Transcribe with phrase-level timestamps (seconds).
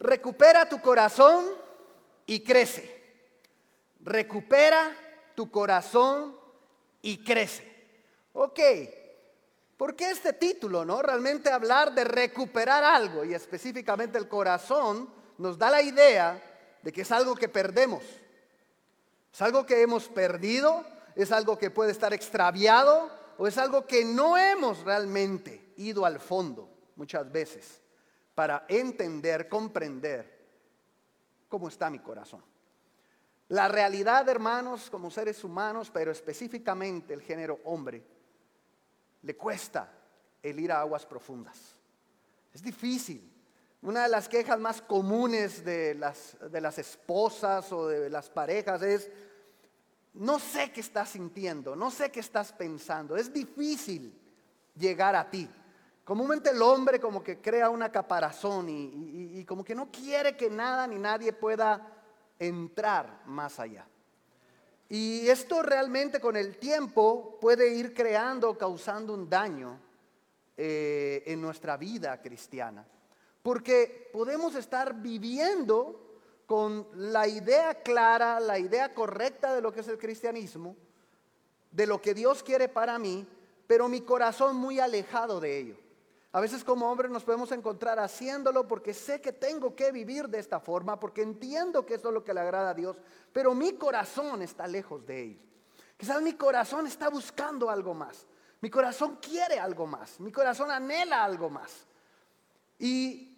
[0.00, 1.44] Recupera tu corazón
[2.26, 2.98] y crece.
[4.00, 4.96] Recupera
[5.34, 6.36] tu corazón
[7.02, 7.64] y crece.
[8.32, 8.60] Ok,
[9.76, 11.02] ¿por qué este título, no?
[11.02, 16.40] Realmente hablar de recuperar algo y específicamente el corazón nos da la idea
[16.82, 18.04] de que es algo que perdemos.
[19.32, 20.84] Es algo que hemos perdido,
[21.16, 26.20] es algo que puede estar extraviado o es algo que no hemos realmente ido al
[26.20, 27.80] fondo muchas veces
[28.38, 30.38] para entender, comprender
[31.48, 32.40] cómo está mi corazón.
[33.48, 38.00] La realidad, hermanos, como seres humanos, pero específicamente el género hombre,
[39.22, 39.92] le cuesta
[40.40, 41.74] el ir a aguas profundas.
[42.54, 43.28] Es difícil.
[43.82, 48.82] Una de las quejas más comunes de las, de las esposas o de las parejas
[48.82, 49.10] es,
[50.14, 53.16] no sé qué estás sintiendo, no sé qué estás pensando.
[53.16, 54.16] Es difícil
[54.76, 55.50] llegar a ti.
[56.08, 60.86] Comúnmente el hombre como que crea una caparazón y, como que no quiere que nada
[60.86, 61.86] ni nadie pueda
[62.38, 63.86] entrar más allá.
[64.88, 69.78] Y esto realmente con el tiempo puede ir creando, causando un daño
[70.56, 72.86] eh, en nuestra vida cristiana.
[73.42, 79.88] Porque podemos estar viviendo con la idea clara, la idea correcta de lo que es
[79.88, 80.74] el cristianismo,
[81.70, 83.28] de lo que Dios quiere para mí,
[83.66, 85.87] pero mi corazón muy alejado de ello.
[86.38, 90.38] A veces como hombres nos podemos encontrar haciéndolo porque sé que tengo que vivir de
[90.38, 92.96] esta forma, porque entiendo que eso es lo que le agrada a Dios,
[93.32, 95.40] pero mi corazón está lejos de ello.
[95.96, 98.24] Quizás mi corazón está buscando algo más.
[98.60, 100.20] Mi corazón quiere algo más.
[100.20, 101.88] Mi corazón anhela algo más.
[102.78, 103.36] Y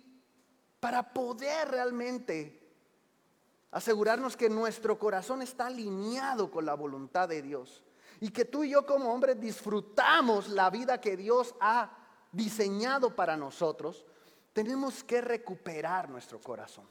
[0.79, 2.61] para poder realmente
[3.71, 7.83] asegurarnos que nuestro corazón está alineado con la voluntad de Dios
[8.21, 11.97] y que tú y yo como hombres disfrutamos la vida que Dios ha
[12.33, 14.05] diseñado para nosotros,
[14.53, 16.87] tenemos que recuperar nuestro corazón.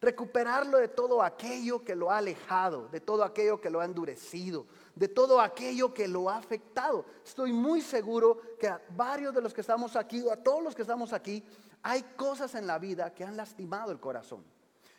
[0.00, 4.66] Recuperarlo de todo aquello que lo ha alejado, de todo aquello que lo ha endurecido,
[4.96, 7.04] de todo aquello que lo ha afectado.
[7.24, 10.74] Estoy muy seguro que a varios de los que estamos aquí, o a todos los
[10.74, 11.44] que estamos aquí,
[11.82, 14.44] hay cosas en la vida que han lastimado el corazón,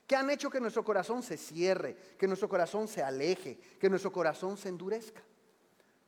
[0.08, 4.12] que han hecho que nuestro corazón se cierre, que nuestro corazón se aleje, que nuestro
[4.12, 5.22] corazón se endurezca.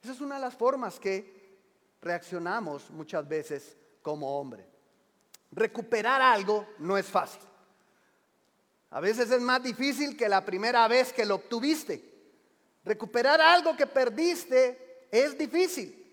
[0.02, 1.35] Esa es una de las formas que
[2.06, 4.64] reaccionamos muchas veces como hombre.
[5.52, 7.42] Recuperar algo no es fácil.
[8.92, 12.14] A veces es más difícil que la primera vez que lo obtuviste.
[12.86, 16.04] Recuperar algo que perdiste es difícil.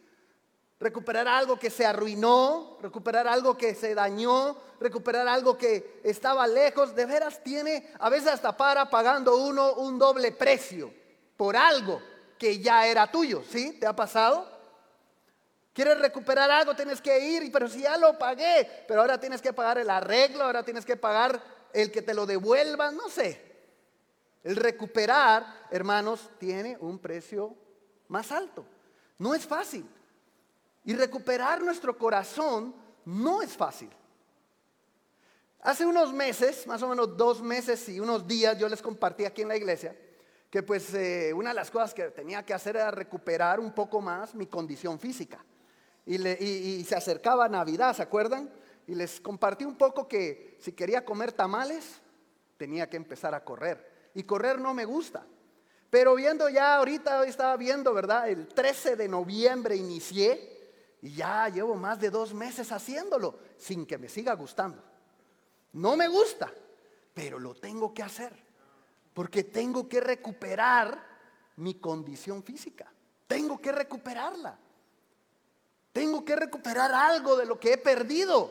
[0.81, 6.95] Recuperar algo que se arruinó, recuperar algo que se dañó, recuperar algo que estaba lejos,
[6.95, 10.93] de veras tiene, a veces hasta para pagando uno un doble precio
[11.37, 12.01] por algo
[12.39, 13.77] que ya era tuyo, ¿sí?
[13.79, 14.62] ¿Te ha pasado?
[15.73, 19.55] Quieres recuperar algo, tienes que ir, pero si ya lo pagué, pero ahora tienes que
[19.55, 23.41] pagar el arreglo, ahora tienes que pagar el que te lo devuelva, no sé.
[24.45, 27.55] El recuperar, hermanos, tiene un precio
[28.09, 28.67] más alto.
[29.19, 29.89] No es fácil.
[30.85, 32.75] Y recuperar nuestro corazón
[33.07, 33.91] no es fácil.
[35.63, 39.43] Hace unos meses, más o menos dos meses y unos días, yo les compartí aquí
[39.43, 39.97] en la iglesia
[40.51, 44.03] que pues eh, una de las cosas que tenía que hacer era recuperar un poco
[44.03, 45.43] más mi condición física
[46.05, 48.51] y, se acercaba Navidad, ¿se acuerdan?
[48.87, 52.01] Y les compartí un poco que si quería comer tamales,
[52.57, 54.11] tenía que empezar a correr.
[54.15, 55.25] Y correr no me gusta.
[55.91, 58.29] Pero viendo ya, ahorita estaba viendo, ¿verdad?
[58.29, 60.53] El 13 de noviembre inicié
[61.03, 64.83] y ya llevo más de dos meses haciéndolo sin que me siga gustando.
[65.73, 66.53] No me gusta,
[67.15, 68.33] pero lo tengo que hacer.
[69.13, 71.13] Porque tengo que recuperar
[71.57, 72.91] mi condición física.
[73.27, 74.59] Tengo que recuperarla.
[75.93, 78.51] Tengo que recuperar algo de lo que he perdido.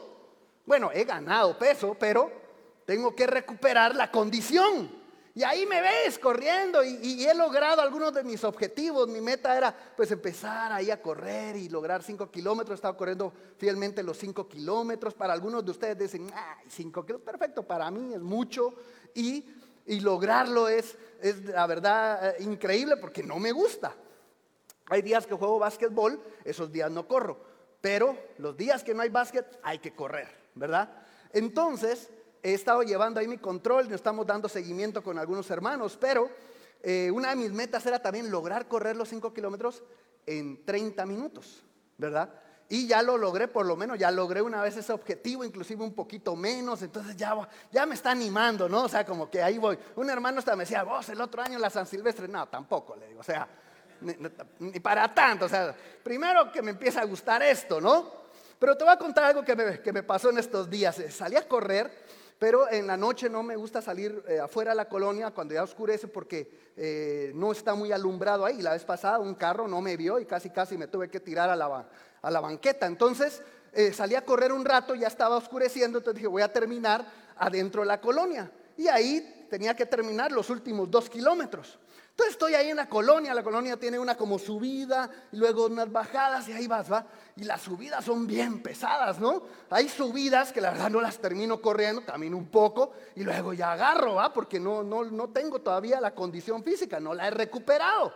[0.66, 2.32] Bueno, he ganado peso, pero
[2.86, 5.02] tengo que recuperar la condición.
[5.34, 9.08] Y ahí me ves corriendo y, he logrado algunos de mis objetivos.
[9.08, 12.76] Mi meta era pues empezar ahí a correr y lograr 5 kilómetros.
[12.76, 15.14] He estado corriendo fielmente los 5 kilómetros.
[15.14, 18.74] Para algunos de ustedes dicen, ay, 5 kilómetros, perfecto, para mí es mucho.
[19.16, 19.46] Y,
[19.86, 23.96] y lograrlo es, es la verdad eh, increíble porque no me gusta.
[24.92, 27.40] Hay días que juego básquetbol, esos días no corro,
[27.80, 30.92] pero los días que no hay básquet hay que correr, ¿verdad?
[31.32, 32.10] Entonces,
[32.44, 36.30] he estado llevando ahí mi control, nos estamos dando seguimiento con algunos hermanos, pero
[36.84, 39.82] eh, una de mis metas era también lograr correr los 5 kilómetros
[40.26, 41.64] en 30 minutos,
[41.98, 42.30] ¿verdad?
[42.68, 45.94] Y ya lo logré, por lo menos ya logré una vez ese objetivo, inclusive un
[45.94, 48.84] poquito menos, entonces ya, ya me está animando, ¿no?
[48.84, 49.80] O sea, como que ahí voy.
[49.96, 53.08] Un hermano hasta me decía, vos el otro año la San Silvestre, no, tampoco, le
[53.08, 53.48] digo, o sea,
[54.02, 55.46] ni, para tanto.
[55.46, 58.22] O sea, primero que me empieza a gustar esto, ¿no?
[58.60, 61.02] Pero te voy a contar algo que me, que me pasó en estos días.
[61.10, 61.92] Salí a correr
[62.42, 65.62] pero en la noche no me gusta salir eh, afuera de la colonia cuando ya
[65.62, 68.64] oscurece porque eh, no está muy alumbrado ahí.
[68.64, 71.52] La vez pasada un carro no me vio y casi casi me tuve que tirar
[71.52, 71.88] a la,
[72.20, 72.88] a la banqueta.
[72.88, 73.44] Entonces
[73.74, 77.06] eh, salí a correr un rato, ya estaba oscureciendo, entonces dije voy a terminar
[77.38, 78.52] adentro de la colonia.
[78.76, 81.78] Y ahí tenía que terminar los últimos dos kilómetros.
[82.12, 85.90] Entonces estoy ahí en la colonia, la colonia tiene una como subida y luego unas
[85.92, 87.08] bajadas y ahí vas, va.
[87.38, 89.44] Y las subidas son bien pesadas, ¿no?
[89.70, 93.72] Hay subidas que la verdad no las termino corriendo, camino un poco y luego ya
[93.72, 94.34] agarro, ¿va?
[94.34, 98.14] Porque no, no, no tengo todavía la condición física, no la he recuperado.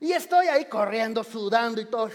[0.00, 2.10] Y estoy ahí corriendo, sudando y todo.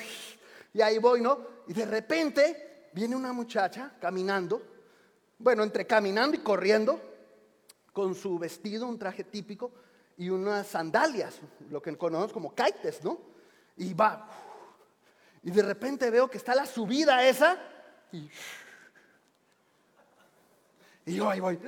[0.73, 1.39] Y ahí voy, ¿no?
[1.67, 4.61] Y de repente viene una muchacha caminando,
[5.37, 6.99] bueno, entre caminando y corriendo,
[7.93, 9.71] con su vestido, un traje típico
[10.17, 11.39] y unas sandalias,
[11.69, 13.19] lo que conocemos como kites, ¿no?
[13.77, 14.29] Y va.
[15.43, 17.57] Y de repente veo que está la subida esa
[18.11, 18.29] y,
[21.05, 21.59] yo ahí voy.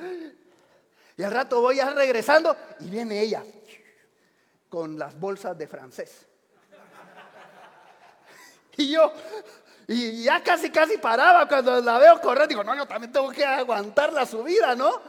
[1.17, 3.43] Y al rato voy ya regresando y viene ella
[4.69, 6.25] con las bolsas de francés.
[8.77, 9.11] Y yo,
[9.87, 12.47] y ya casi, casi paraba cuando la veo correr.
[12.47, 15.01] Digo, no, yo también tengo que aguantar la subida, ¿no?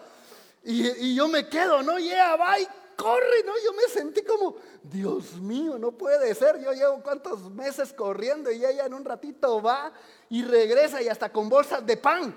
[0.62, 1.98] Y, yo me quedo, ¿no?
[1.98, 2.66] Y ella va y
[2.96, 3.52] corre, ¿no?
[3.64, 6.60] Yo me sentí como, Dios mío, no puede ser.
[6.60, 9.92] Yo llevo cuántos meses corriendo y ella en un ratito va
[10.28, 12.34] y regresa y hasta con bolsas de pan.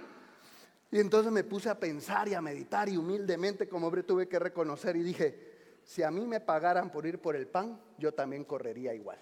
[0.91, 4.39] Y entonces me puse a pensar y a meditar y humildemente como hombre tuve que
[4.39, 8.43] reconocer y dije, si a mí me pagaran por ir por el pan, yo también
[8.43, 9.19] correría igual.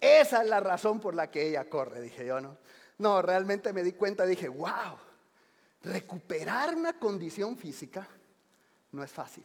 [0.00, 2.58] Esa es la razón por la que ella corre, dije yo, ¿no?
[2.98, 4.98] No, realmente me di cuenta, dije, wow,
[5.82, 8.06] recuperar una condición física
[8.92, 9.44] no es fácil.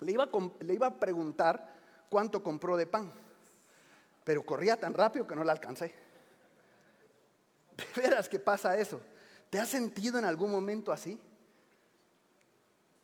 [0.00, 1.74] Le iba, a, preguntar
[2.08, 3.12] cuánto compró de pan,
[4.24, 5.94] pero corría tan rápido que no la alcancé.
[7.76, 9.00] ¿De veras que pasa eso?
[9.50, 11.20] ¿Te has sentido en algún momento así?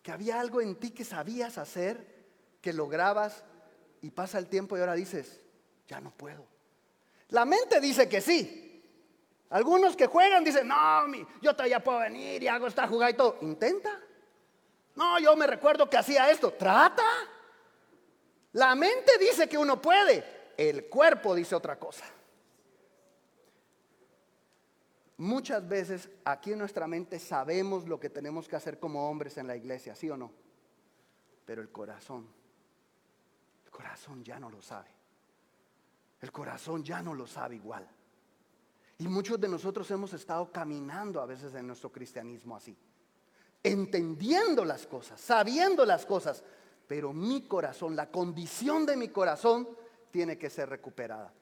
[0.02, 2.14] Que había algo en ti que sabías hacer,
[2.60, 3.44] que lograbas
[4.02, 5.40] y pasa el tiempo y ahora dices,
[5.88, 6.46] ya no puedo.
[7.30, 8.82] La mente dice que sí.
[9.50, 10.76] Algunos que juegan dicen, no,
[11.40, 13.38] yo todavía puedo venir y hago esta jugada y todo.
[13.40, 14.00] Intenta.
[14.94, 16.52] No, yo me recuerdo que hacía esto.
[16.52, 17.04] Trata.
[18.52, 22.04] La mente dice que uno puede, el cuerpo dice otra cosa.
[25.16, 29.46] Muchas veces aquí en nuestra mente sabemos lo que tenemos que hacer como hombres en
[29.46, 30.32] la iglesia, ¿sí o no?
[31.44, 32.28] Pero el corazón,
[33.64, 34.90] el corazón ya no lo sabe.
[36.20, 37.88] El corazón ya no lo sabe igual.
[38.98, 42.76] Y muchos de nosotros hemos estado caminando a veces en nuestro cristianismo así
[43.64, 46.44] entendiendo las cosas, sabiendo las cosas,
[46.86, 49.66] pero mi corazón, la condición de mi corazón
[50.10, 51.32] tiene que ser recuperada.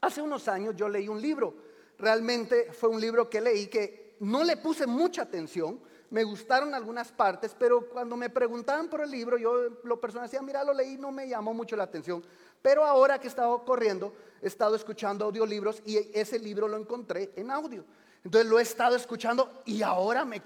[0.00, 1.54] Hace unos años yo leí un libro,
[1.98, 5.78] realmente fue un libro que leí que no le puse mucha atención,
[6.10, 10.42] me gustaron algunas partes, pero cuando me preguntaban por el libro, yo lo personal decía,
[10.42, 12.22] mira, lo leí, no me llamó mucho la atención.
[12.60, 17.32] Pero ahora que he estado corriendo, he estado escuchando audiolibros y ese libro lo encontré
[17.36, 17.84] en audio.
[18.24, 20.42] Entonces lo he estado escuchando y ahora me,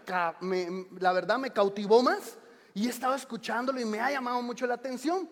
[0.99, 2.39] la verdad me cautivó más
[2.73, 5.29] y he estado escuchándolo y me ha llamado mucho la atención.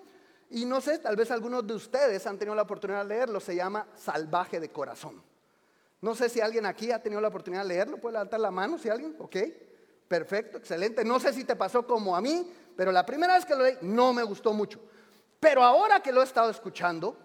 [0.51, 3.57] Y no sé, tal vez algunos de ustedes han tenido la oportunidad de leerlo, se
[3.57, 5.23] llama Salvaje de Corazón.
[6.01, 8.77] No sé si alguien aquí ha tenido la oportunidad de leerlo, puede levantar la mano
[8.77, 9.37] si alguien, ok,
[10.07, 11.03] perfecto, excelente.
[11.03, 13.79] No sé si te pasó como a mí, pero la primera vez que lo leí
[13.81, 14.81] no me gustó mucho.
[15.41, 17.17] Pero ahora que lo he estado escuchando,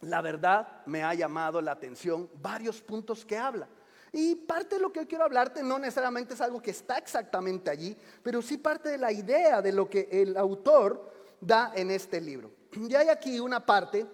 [0.00, 3.68] la verdad me ha llamado la atención varios puntos que habla.
[4.12, 7.70] Y parte de lo que hoy quiero hablarte no necesariamente es algo que está exactamente
[7.70, 12.20] allí, pero sí parte de la idea de lo que el autor da en este
[12.20, 12.50] libro.
[12.72, 14.06] Y hay aquí una parte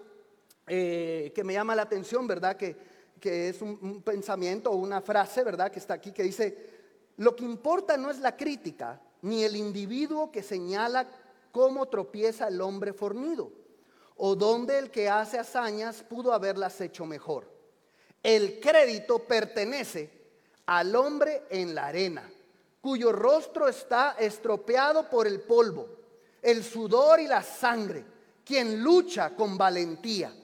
[0.67, 2.57] eh, que me llama la atención, ¿verdad?
[2.57, 5.73] Que, es un, un pensamiento o una frase, ¿verdad?
[5.73, 6.71] Que está aquí que dice,
[7.17, 11.09] lo que importa no es la crítica, ni el individuo que señala
[11.51, 13.51] cómo tropieza el hombre fornido,
[14.17, 17.56] o dónde el que hace hazañas pudo haberlas hecho mejor
[18.27, 20.11] el crédito pertenece
[20.67, 22.29] al hombre en la arena,
[22.81, 25.89] cuyo rostro está estropeado por el polvo,
[26.43, 28.05] el sudor y la sangre,
[28.45, 30.35] quien lucha con valentía,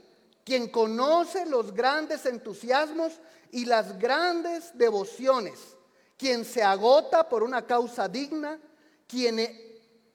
[0.45, 3.15] quien conoce los grandes entusiasmos
[3.51, 5.59] y las grandes devociones,
[6.17, 8.61] quien se agota por una causa digna,
[9.09, 9.41] quien,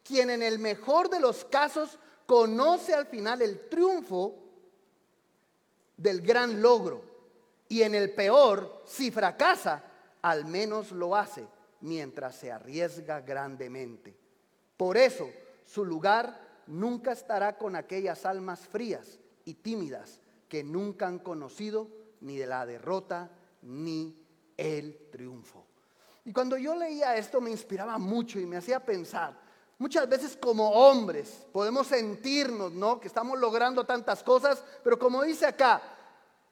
[0.06, 4.36] quien en el mejor de los casos conoce al final el triunfo
[5.98, 7.17] del gran logro
[7.70, 9.84] y en el peor, si fracasa,
[10.22, 11.46] al menos lo hace
[11.82, 14.16] mientras se arriesga grandemente.
[14.76, 15.30] Por eso
[15.66, 21.90] su lugar nunca estará con aquellas almas frías y tímidas que nunca han conocido
[22.22, 23.32] ni de la derrota
[23.62, 24.18] ni
[24.56, 25.66] el triunfo.
[26.26, 29.48] Y cuando yo leía esto me inspiraba mucho y me hacía pensar.
[29.80, 33.00] Muchas veces como hombres podemos sentirnos, ¿no?
[33.00, 35.82] Que estamos logrando tantas cosas, pero como dice acá,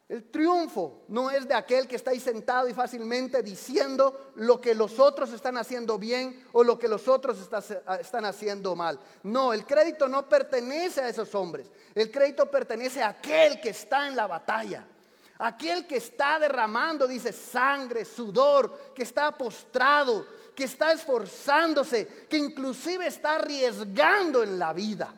[0.08, 4.72] el triunfo no es de aquel que está ahí sentado y fácilmente diciendo lo que
[4.72, 7.38] los otros están haciendo bien o lo que los otros
[8.00, 9.00] están haciendo mal.
[9.24, 11.68] No, el crédito no pertenece a esos hombres.
[11.92, 14.86] El crédito pertenece a aquel que está en la batalla.
[15.38, 23.08] Aquel que está derramando, dice, sangre, sudor, que está postrado, que está esforzándose, que inclusive
[23.08, 25.12] está arriesgando en la vida.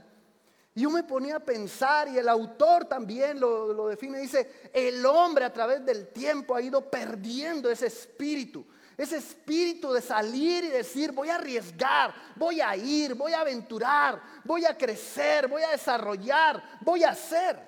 [0.78, 5.44] Y yo me ponía a pensar, y el autor también lo, define, dice, el hombre
[5.44, 8.64] a través del tiempo ha ido perdiendo ese espíritu,
[8.97, 14.23] ese espíritu de salir y decir, voy a arriesgar, voy a ir, voy a aventurar,
[14.44, 17.58] voy a crecer, voy a desarrollar, voy a hacer.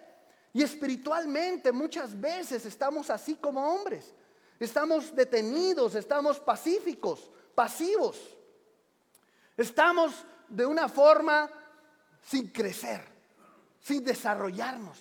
[0.53, 4.15] Y espiritualmente muchas veces estamos así como hombres,
[4.61, 8.17] estamos detenidos, estamos pacíficos, pasivos,
[9.57, 10.15] estamos
[10.49, 11.51] de una forma
[12.23, 13.03] sin crecer,
[13.83, 14.99] sin desarrollarnos.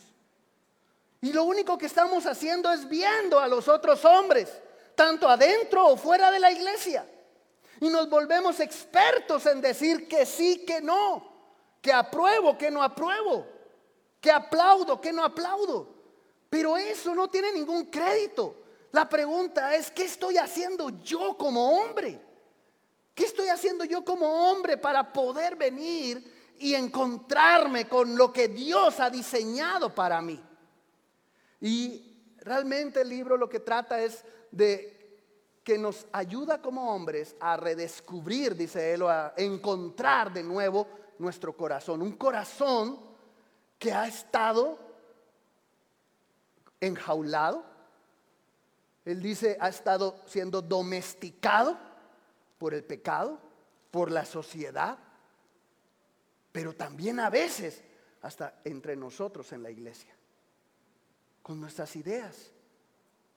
[1.21, 4.49] Y lo único que estamos haciendo es viendo a los otros hombres,
[4.95, 7.05] tanto adentro o fuera de la iglesia.
[7.81, 11.29] Y nos volvemos expertos en decir que sí, que no,
[11.81, 13.45] que apruebo, que no apruebo,
[14.19, 15.87] que aplaudo, que no aplaudo.
[16.49, 18.55] Pero eso no tiene ningún crédito.
[18.91, 22.19] La pregunta es, ¿qué estoy haciendo yo como hombre?
[23.13, 28.99] ¿Qué estoy haciendo yo como hombre para poder venir y encontrarme con lo que Dios
[28.99, 30.41] ha diseñado para mí.
[31.61, 34.99] Y realmente el libro lo que trata es de
[35.63, 40.87] que nos ayuda como hombres a redescubrir, dice él, o a encontrar de nuevo
[41.19, 42.01] nuestro corazón.
[42.01, 42.99] Un corazón
[43.77, 44.77] que ha estado
[46.79, 47.63] enjaulado.
[49.05, 51.77] Él dice, ha estado siendo domesticado
[52.57, 53.39] por el pecado,
[53.91, 54.97] por la sociedad,
[56.51, 57.83] pero también a veces
[58.21, 60.13] hasta entre nosotros en la iglesia,
[61.41, 62.51] con nuestras ideas,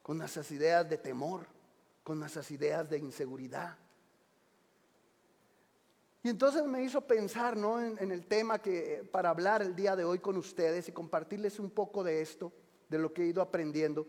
[0.02, 1.47] con nuestras ideas de temor,
[2.02, 3.76] con nuestras ideas de inseguridad.
[6.25, 7.81] Y entonces me hizo pensar ¿no?
[7.81, 11.71] en, el tema que para hablar el día de hoy con ustedes y compartirles un
[11.71, 12.52] poco de esto,
[12.88, 14.07] de lo que he ido aprendiendo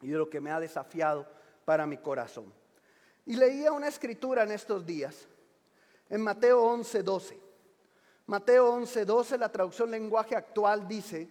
[0.00, 1.26] y de lo que me ha desafiado
[1.64, 2.52] para mi corazón.
[3.26, 5.26] Y leía una escritura en estos días,
[6.08, 7.45] en Mateo 11, 12.
[8.26, 11.28] Mateo 11, 12, la traducción lenguaje actual dice,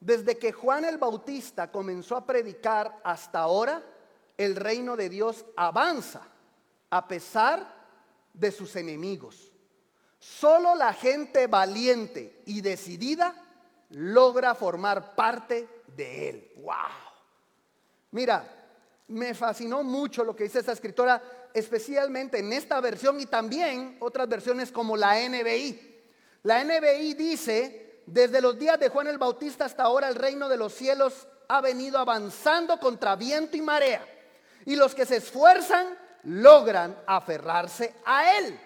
[0.00, 3.82] desde que Juan el Bautista comenzó a predicar hasta ahora,
[4.36, 6.22] el reino de Dios avanza
[6.90, 7.64] a pesar
[8.34, 9.52] de sus enemigos.
[10.18, 13.34] Solo la gente valiente y decidida
[13.90, 16.52] logra formar parte de él.
[16.56, 16.74] ¡Wow!
[18.10, 18.44] Mira,
[19.08, 21.22] me fascinó mucho lo que dice esta escritora,
[21.54, 25.91] especialmente en esta versión y también otras versiones como la NBI.
[26.44, 30.56] La NBI dice, desde los días de Juan el Bautista hasta ahora el reino de
[30.56, 34.04] los cielos ha venido avanzando contra viento y marea.
[34.64, 38.58] Y los que se esfuerzan logran aferrarse a él.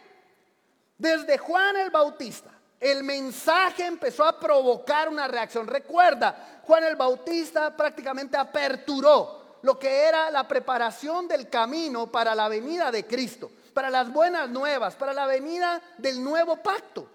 [0.97, 5.67] Desde Juan el Bautista, el mensaje empezó a provocar una reacción.
[5.67, 12.49] Recuerda, Juan el Bautista prácticamente aperturó lo que era la preparación del camino para la
[12.49, 17.11] venida de Cristo, para las buenas nuevas, para la venida del nuevo pacto.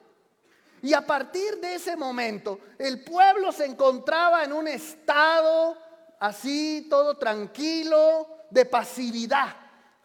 [0.81, 5.77] Y a partir de ese momento, el pueblo se encontraba en un estado
[6.19, 9.55] así, todo tranquilo, de pasividad.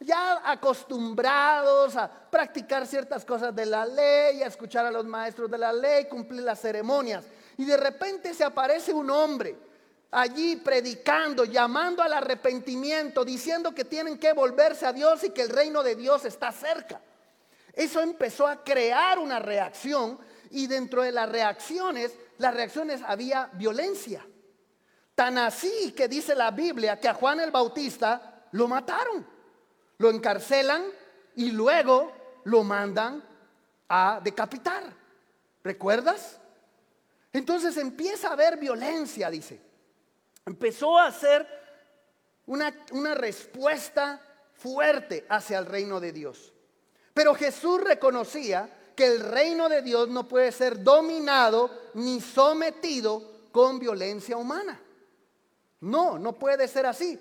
[0.01, 5.57] Ya acostumbrados a practicar ciertas cosas de la ley, a escuchar a los maestros de
[5.57, 7.25] la ley, cumplir las ceremonias.
[7.57, 9.57] Y de repente se aparece un hombre
[10.11, 15.49] allí predicando, llamando al arrepentimiento, diciendo que tienen que volverse a Dios y que el
[15.49, 17.01] reino de Dios está cerca.
[17.73, 20.19] Eso empezó a crear una reacción
[20.51, 24.27] y dentro de las reacciones, las reacciones había violencia.
[25.15, 29.27] Tan así que dice la Biblia que a Juan el Bautista lo mataron,
[29.99, 30.85] lo encarcelan
[31.35, 32.13] y luego
[32.45, 33.25] lo mandan
[33.89, 34.85] a decapitar.
[35.65, 36.39] ¿Recuerdas?
[37.33, 39.61] Entonces empieza a haber violencia, dice.
[40.45, 41.47] Empezó a ser
[42.47, 44.21] una, una respuesta
[44.55, 46.53] fuerte hacia el reino de Dios.
[47.13, 53.23] Pero Jesús reconocía que el reino de Dios no puede ser dominado ni sometido
[53.53, 54.81] con violencia humana.
[55.81, 57.21] No, no puede ser así.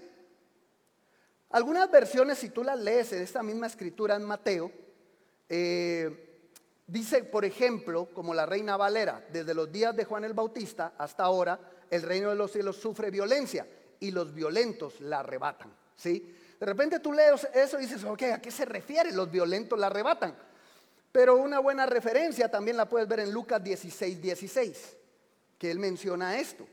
[1.49, 4.71] Algunas versiones, si tú las lees en esta misma escritura en Mateo,
[5.47, 6.41] eh,
[6.87, 11.23] dice, por ejemplo, como la reina Valera, desde los días de Juan el Bautista hasta
[11.23, 13.67] ahora, el reino de los cielos sufre violencia
[13.99, 15.73] y los violentos la arrebatan.
[15.95, 16.35] ¿sí?
[16.59, 19.11] De repente tú lees eso y dices, ok, ¿a qué se refiere?
[19.11, 20.35] Los violentos la arrebatan.
[21.15, 24.97] Pero una buena referencia también la puedes ver en Lucas 16, 16,
[25.57, 26.67] que él menciona esto.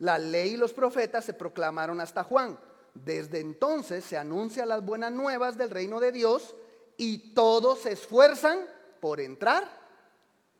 [0.00, 2.58] La ley y los profetas se proclamaron hasta Juan.
[2.94, 6.56] Desde entonces se anuncian las buenas nuevas del reino de Dios
[6.96, 8.58] y todos se esfuerzan
[8.98, 9.62] por entrar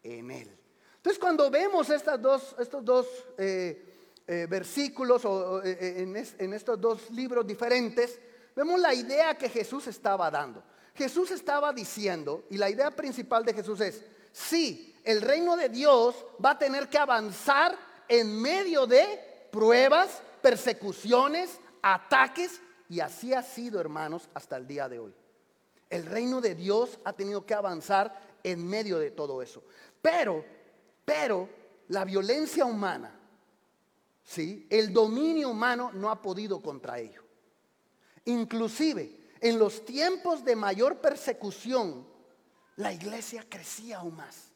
[0.04, 0.56] en él.
[0.94, 6.80] Entonces cuando vemos estas dos, estos dos eh, eh, versículos o, eh, en, en estos
[6.80, 8.20] dos libros diferentes,
[8.54, 10.62] vemos la idea que Jesús estaba dando.
[10.96, 16.16] Jesús estaba diciendo, y la idea principal de Jesús es, sí, el reino de Dios
[16.44, 23.80] va a tener que avanzar en medio de pruebas, persecuciones, ataques, y así ha sido,
[23.80, 25.14] hermanos, hasta el día de hoy.
[25.90, 29.62] El reino de Dios ha tenido que avanzar en medio de todo eso.
[30.00, 30.44] Pero,
[31.04, 31.48] pero,
[31.88, 33.12] la violencia humana,
[34.24, 34.66] ¿sí?
[34.70, 37.22] El dominio humano no ha podido contra ello.
[38.24, 42.06] Inclusive, en los tiempos de mayor persecución,
[42.76, 44.50] la iglesia crecía aún más.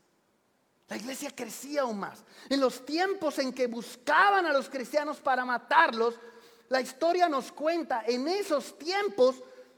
[0.89, 2.25] La iglesia crecía aún más.
[2.49, 6.19] En los tiempos en que buscaban a los cristianos para matarlos,
[6.69, 9.37] la historia nos cuenta, en esos tiempos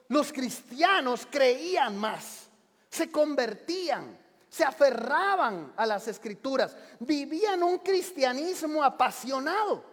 [0.08, 2.48] los cristianos creían más,
[2.88, 9.84] se convertían, se aferraban a las escrituras, vivían un cristianismo apasionado.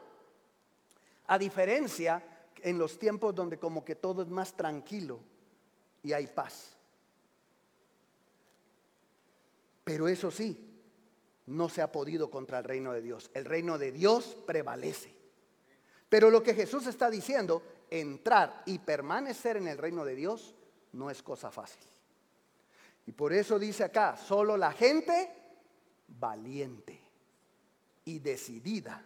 [1.27, 2.23] A diferencia
[2.63, 5.19] en los tiempos donde como que todo es más tranquilo
[6.03, 6.75] y hay paz.
[9.83, 10.69] Pero eso sí,
[11.47, 13.31] no se ha podido contra el reino de Dios.
[13.33, 15.13] El reino de Dios prevalece.
[16.07, 20.55] Pero lo que Jesús está diciendo, entrar y permanecer en el reino de Dios,
[20.93, 21.83] no es cosa fácil.
[23.05, 25.31] Y por eso dice acá, solo la gente
[26.07, 26.99] valiente
[28.05, 29.03] y decidida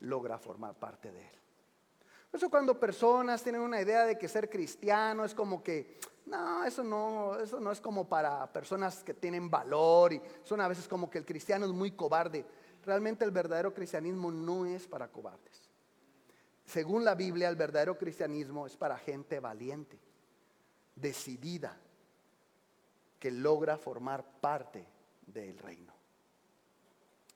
[0.00, 1.38] logra formar parte de él.
[2.32, 6.84] Eso cuando personas tienen una idea de que ser cristiano es como que, no, eso
[6.84, 11.10] no, eso no es como para personas que tienen valor y son a veces como
[11.10, 12.44] que el cristiano es muy cobarde.
[12.84, 15.62] Realmente el verdadero cristianismo no es para cobardes.
[16.64, 19.98] Según la Biblia, el verdadero cristianismo es para gente valiente,
[20.94, 21.78] decidida,
[23.18, 24.86] que logra formar parte
[25.26, 25.92] del reino.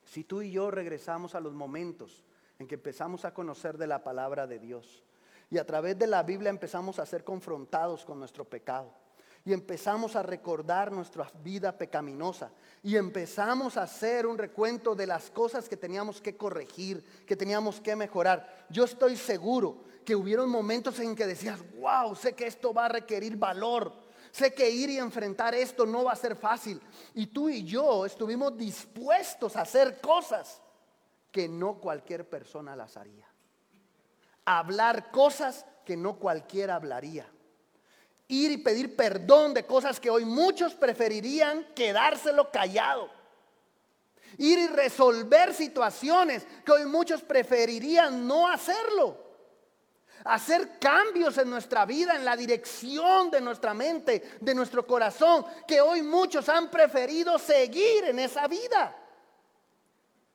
[0.05, 2.23] Si tú y yo regresamos a los momentos
[2.63, 5.03] en que empezamos a conocer de la palabra de Dios.
[5.51, 8.95] Y a través de la Biblia empezamos a ser confrontados con nuestro pecado.
[9.45, 12.51] Y empezamos a recordar nuestra vida pecaminosa.
[12.83, 17.81] Y empezamos a hacer un recuento de las cosas que teníamos que corregir, que teníamos
[17.81, 18.67] que mejorar.
[18.71, 22.91] Yo estoy seguro que hubieron momentos en que decías, wow, sé que esto va a
[22.91, 23.93] requerir valor.
[24.31, 26.81] Sé que ir y enfrentar esto no va a ser fácil.
[27.15, 30.63] Y tú y yo estuvimos dispuestos a hacer cosas
[31.33, 33.27] que no cualquier persona las haría.
[34.45, 37.27] Hablar cosas que no cualquiera hablaría.
[38.29, 43.11] Ir y pedir perdón de cosas que hoy muchos preferirían quedárselo callado.
[44.39, 49.19] Ir y resolver situaciones que hoy muchos preferirían no hacerlo.
[50.25, 55.81] Hacer cambios en nuestra vida, en la dirección de nuestra mente, de nuestro corazón, que
[55.81, 59.02] hoy muchos han preferido seguir en esa vida.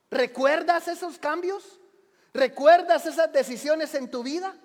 [0.09, 1.79] ¿Recuerdas esos cambios?
[2.33, 4.55] ¿Recuerdas esas decisiones en tu vida?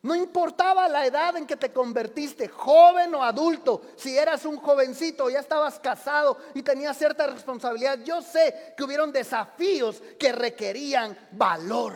[0.00, 5.28] No importaba la edad en que te convertiste, joven o adulto, si eras un jovencito,
[5.28, 11.94] ya estabas casado y tenías cierta responsabilidad, yo sé que hubieron desafíos que requerían valor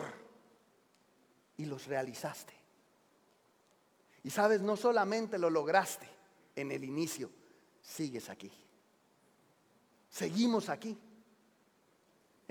[1.56, 2.52] y los realizaste.
[4.24, 6.08] Y sabes, no solamente lo lograste
[6.56, 7.30] en el inicio,
[7.80, 8.50] sigues aquí.
[10.08, 10.98] Seguimos aquí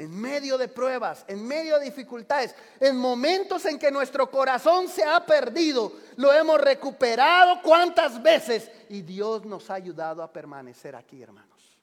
[0.02, 5.04] en medio de pruebas, en medio de dificultades, en momentos en que nuestro corazón se
[5.04, 11.22] ha perdido, lo hemos recuperado cuántas veces y Dios nos ha ayudado a permanecer aquí,
[11.22, 11.78] hermanos.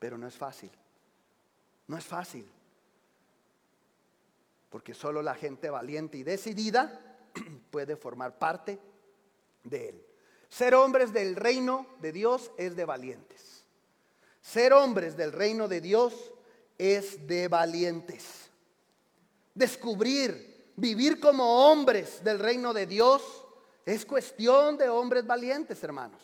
[0.00, 0.72] Pero no es fácil,
[1.86, 2.50] no es fácil,
[4.68, 7.00] porque solo la gente valiente y decidida
[7.70, 8.80] puede formar parte
[9.62, 10.06] de Él.
[10.48, 13.64] Ser hombres del reino de Dios es de valientes.
[14.40, 16.32] Ser hombres del reino de Dios
[16.78, 18.50] es de valientes.
[19.54, 23.22] Descubrir, vivir como hombres del reino de Dios
[23.84, 26.22] es cuestión de hombres valientes, hermanos.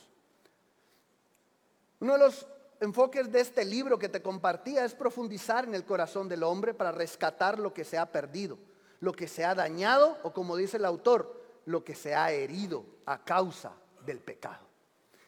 [2.00, 2.46] Uno de los
[2.80, 6.92] enfoques de este libro que te compartía es profundizar en el corazón del hombre para
[6.92, 8.58] rescatar lo que se ha perdido,
[9.00, 12.84] lo que se ha dañado o como dice el autor, lo que se ha herido
[13.04, 13.72] a causa
[14.04, 14.66] del pecado.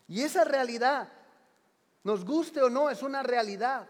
[0.08, 1.12] Y esa realidad,
[2.04, 3.88] nos guste o no, es una realidad.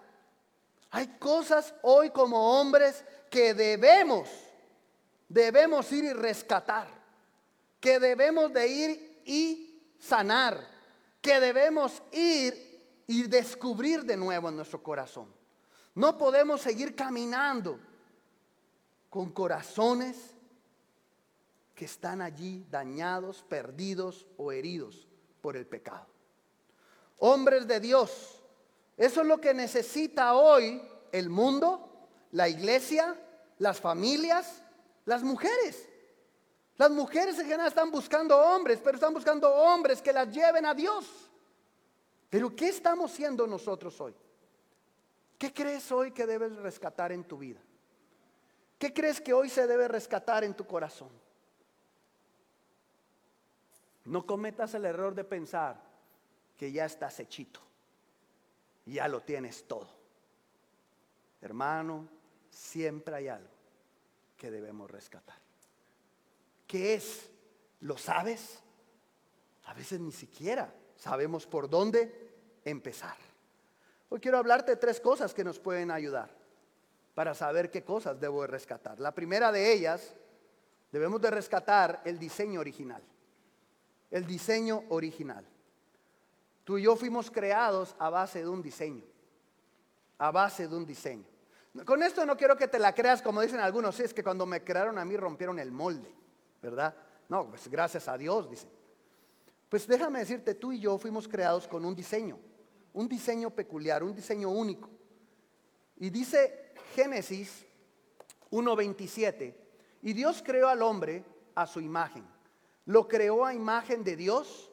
[0.92, 4.28] Hay cosas hoy como hombres que debemos,
[5.28, 7.02] debemos ir y rescatar.
[7.80, 10.64] que debemos de ir y sanar,
[11.20, 15.26] que debemos ir y descubrir de nuevo en nuestro corazón.
[15.96, 17.80] No podemos seguir caminando
[19.10, 20.16] con corazones
[21.74, 25.08] que están allí dañados, perdidos o heridos
[25.40, 26.06] por el pecado.
[27.18, 28.41] Hombres de Dios,
[28.96, 33.16] eso es lo que necesita hoy el mundo, la iglesia,
[33.58, 34.62] las familias,
[35.04, 35.88] las mujeres.
[36.76, 40.74] Las mujeres en general están buscando hombres, pero están buscando hombres que las lleven a
[40.74, 41.30] Dios.
[42.30, 44.14] Pero ¿qué estamos siendo nosotros hoy?
[45.38, 47.60] ¿Qué crees hoy que debes rescatar en tu vida?
[48.78, 51.10] ¿Qué crees que hoy se debe rescatar en tu corazón?
[54.04, 55.80] No cometas el error de pensar
[56.56, 57.60] que ya estás hechito,
[58.86, 59.88] ya lo tienes todo.
[61.40, 62.08] Hermano,
[62.50, 63.50] siempre hay algo
[64.36, 65.38] que debemos rescatar.
[66.66, 67.30] ¿Qué es?
[67.80, 68.62] ¿Lo sabes?
[69.64, 72.32] A veces ni siquiera sabemos por dónde
[72.64, 73.16] empezar.
[74.08, 76.30] Hoy quiero hablarte de tres cosas que nos pueden ayudar
[77.14, 79.00] para saber qué cosas debo de rescatar.
[79.00, 80.14] La primera de ellas,
[80.90, 83.02] debemos de rescatar el diseño original.
[84.10, 85.44] El diseño original.
[86.64, 89.04] Tú y yo fuimos creados a base de un diseño.
[90.18, 91.26] A base de un diseño.
[91.84, 94.62] Con esto no quiero que te la creas como dicen algunos, es que cuando me
[94.62, 96.14] crearon a mí rompieron el molde,
[96.60, 96.94] ¿verdad?
[97.28, 98.70] No, pues gracias a Dios, dicen.
[99.68, 102.38] Pues déjame decirte, tú y yo fuimos creados con un diseño,
[102.92, 104.90] un diseño peculiar, un diseño único.
[105.96, 107.64] Y dice Génesis
[108.50, 109.54] 1.27.
[110.02, 112.24] Y Dios creó al hombre a su imagen.
[112.84, 114.70] Lo creó a imagen de Dios,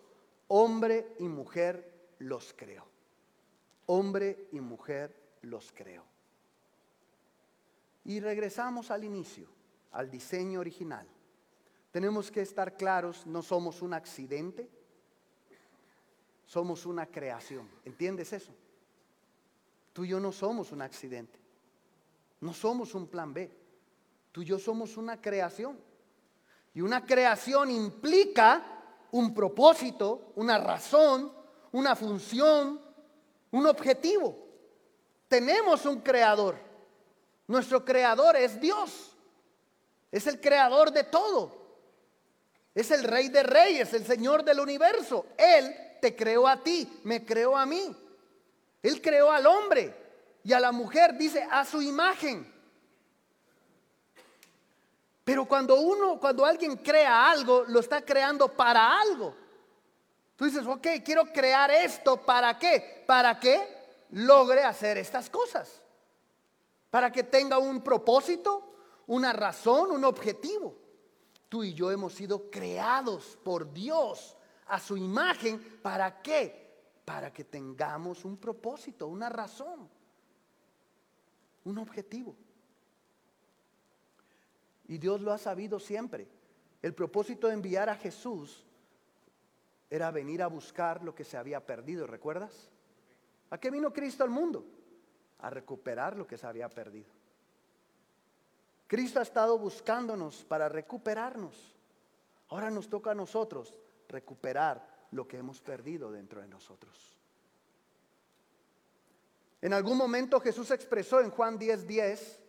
[0.50, 2.86] hombre y mujer los creó.
[3.88, 6.04] Hombre y mujer los creó.
[8.06, 9.48] Y regresamos al inicio,
[9.92, 11.08] al diseño original.
[11.92, 14.70] Tenemos que estar claros, no somos un accidente,
[16.46, 17.68] somos una creación.
[17.86, 18.54] ¿Entiendes eso?
[19.94, 21.40] Tú y yo no somos un accidente.
[22.42, 23.52] No somos un plan B.
[24.32, 25.80] Tú y yo somos una creación.
[26.74, 28.79] Y una creación implica
[29.12, 31.32] un propósito, una razón,
[31.72, 32.82] una función,
[33.52, 34.36] un objetivo.
[35.28, 36.58] Tenemos un creador.
[37.48, 39.16] Nuestro creador es Dios.
[40.12, 41.58] Es el creador de todo.
[42.74, 45.26] Es el rey de reyes, el señor del universo.
[45.38, 47.96] Él te creó a ti, me creó a mí.
[48.82, 49.94] Él creó al hombre
[50.44, 52.59] y a la mujer dice a su imagen.
[55.30, 59.36] Pero cuando uno, cuando alguien crea algo, lo está creando para algo.
[60.36, 63.04] Tú dices, ok, quiero crear esto, ¿para qué?
[63.06, 65.84] Para que logre hacer estas cosas.
[66.90, 68.74] Para que tenga un propósito,
[69.06, 70.76] una razón, un objetivo.
[71.48, 75.80] Tú y yo hemos sido creados por Dios a su imagen.
[75.84, 76.96] ¿Para qué?
[77.06, 79.92] Para que tengamos un propósito, una razón
[81.66, 82.36] un objetivo.
[84.90, 86.28] Y Dios lo ha sabido siempre.
[86.82, 88.66] El propósito de enviar a Jesús
[89.88, 92.70] era venir a buscar lo que se había perdido, ¿recuerdas?
[93.52, 94.66] ¿A qué vino Cristo al mundo?
[95.40, 97.12] A recuperar lo que se había perdido.
[98.88, 101.76] Cristo ha estado buscándonos para recuperarnos.
[102.50, 103.76] Ahora nos toca a nosotros
[104.08, 107.16] recuperar lo que hemos perdido dentro de nosotros.
[109.62, 112.40] En algún momento Jesús expresó en Juan 10:10, 10,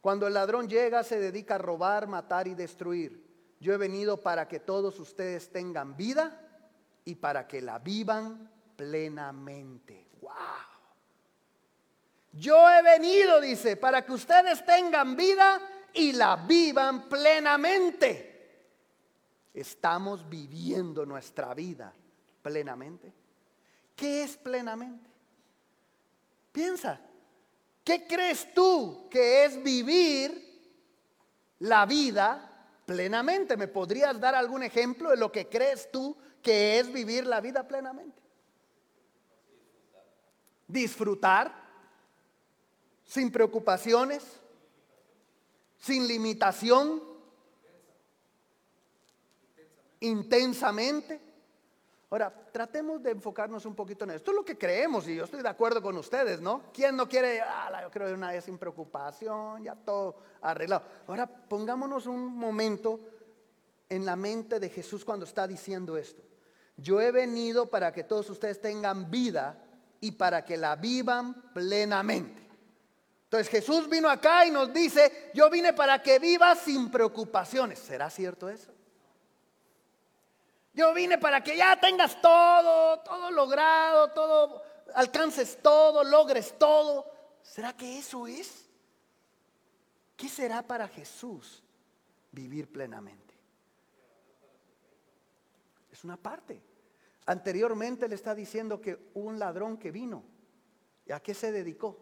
[0.00, 3.26] cuando el ladrón llega se dedica a robar, matar y destruir.
[3.60, 6.40] Yo he venido para que todos ustedes tengan vida
[7.04, 10.06] y para que la vivan plenamente.
[10.20, 10.32] ¡Wow!
[12.32, 15.60] Yo he venido, dice, para que ustedes tengan vida
[15.92, 18.28] y la vivan plenamente.
[19.52, 21.92] ¿Estamos viviendo nuestra vida
[22.42, 23.12] plenamente?
[23.96, 25.10] ¿Qué es plenamente?
[26.52, 27.00] Piensa,
[27.88, 30.46] ¿qué crees tú que es vivir
[31.60, 33.56] la vida plenamente?
[33.56, 37.66] ¿Me podrías dar algún ejemplo de lo que crees tú que es vivir la vida
[37.66, 38.20] plenamente?
[40.66, 41.50] Disfrutar
[43.06, 44.22] sin preocupaciones,
[45.78, 47.02] sin limitación,
[50.00, 51.27] intensamente
[52.10, 54.16] Ahora, tratemos de enfocarnos un poquito en esto.
[54.18, 56.62] Esto es lo que creemos y yo estoy de acuerdo con ustedes, ¿no?
[56.72, 60.84] ¿Quién no quiere, ah, yo creo de una vez sin preocupación, ya todo arreglado?
[61.06, 62.98] Ahora, pongámonos un momento
[63.90, 66.22] en la mente de Jesús cuando está diciendo esto.
[66.78, 69.62] Yo he venido para que todos ustedes tengan vida
[70.00, 72.48] y para que la vivan plenamente.
[73.24, 77.78] Entonces Jesús vino acá y nos dice, yo vine para que viva sin preocupaciones.
[77.78, 78.72] ¿Será cierto eso?
[80.78, 84.62] Yo vine para que ya tengas todo, todo logrado, todo,
[84.94, 87.04] alcances todo, logres todo.
[87.42, 88.68] ¿Será que eso es?
[90.16, 91.64] ¿Qué será para Jesús
[92.30, 93.34] vivir plenamente?
[95.90, 96.62] Es una parte.
[97.26, 100.22] Anteriormente le está diciendo que un ladrón que vino,
[101.06, 101.98] ¿y a qué se dedicó?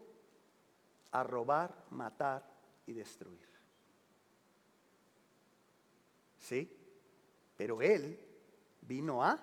[1.13, 2.45] A robar, matar
[2.85, 3.49] y destruir.
[6.39, 6.71] ¿Sí?
[7.57, 8.26] Pero él
[8.87, 9.39] vino a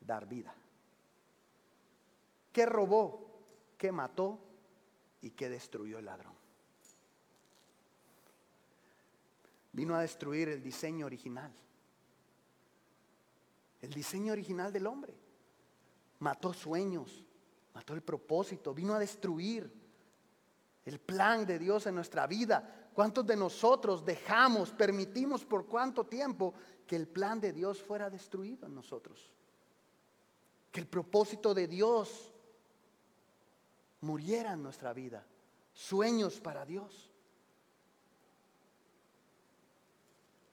[0.00, 0.54] dar vida.
[2.52, 3.40] ¿Qué robó?
[3.76, 4.38] ¿Qué mató?
[5.22, 6.34] ¿Y qué destruyó el ladrón?
[9.72, 11.52] Vino a destruir el diseño original
[13.86, 15.14] el diseño original del hombre.
[16.18, 17.24] Mató sueños,
[17.74, 19.72] mató el propósito, vino a destruir
[20.84, 22.90] el plan de Dios en nuestra vida.
[22.94, 26.54] ¿Cuántos de nosotros dejamos, permitimos por cuánto tiempo
[26.86, 29.30] que el plan de Dios fuera destruido en nosotros?
[30.70, 32.32] Que el propósito de Dios
[34.00, 35.26] muriera en nuestra vida.
[35.72, 37.10] Sueños para Dios.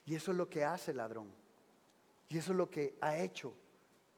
[0.06, 1.32] Y eso es lo que hace el ladrón.
[2.30, 3.54] Y eso es lo que ha hecho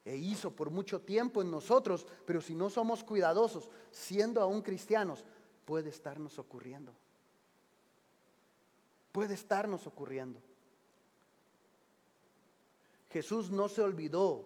[0.05, 5.25] e hizo por mucho tiempo en nosotros, pero si no somos cuidadosos, siendo aún cristianos,
[5.65, 6.93] puede estarnos ocurriendo.
[9.11, 10.39] Puede estarnos ocurriendo.
[13.15, 14.45] Jesús no se olvidó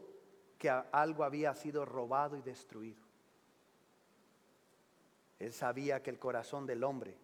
[0.59, 3.01] que algo había sido robado y destruido.
[5.39, 7.17] Él sabía que el corazón del hombre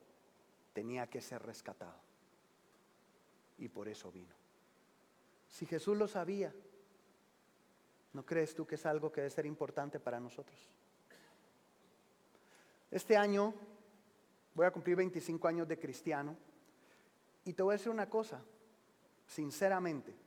[0.73, 1.99] tenía que ser rescatado.
[3.59, 4.33] Y por eso vino.
[5.47, 6.51] Si Jesús lo sabía,
[8.13, 10.57] ¿no crees tú que es algo que debe ser importante para nosotros?
[12.89, 13.53] Este año
[14.55, 16.35] voy a cumplir 25 años de cristiano
[17.43, 18.43] y te voy a decir una cosa,
[19.27, 20.24] sinceramente,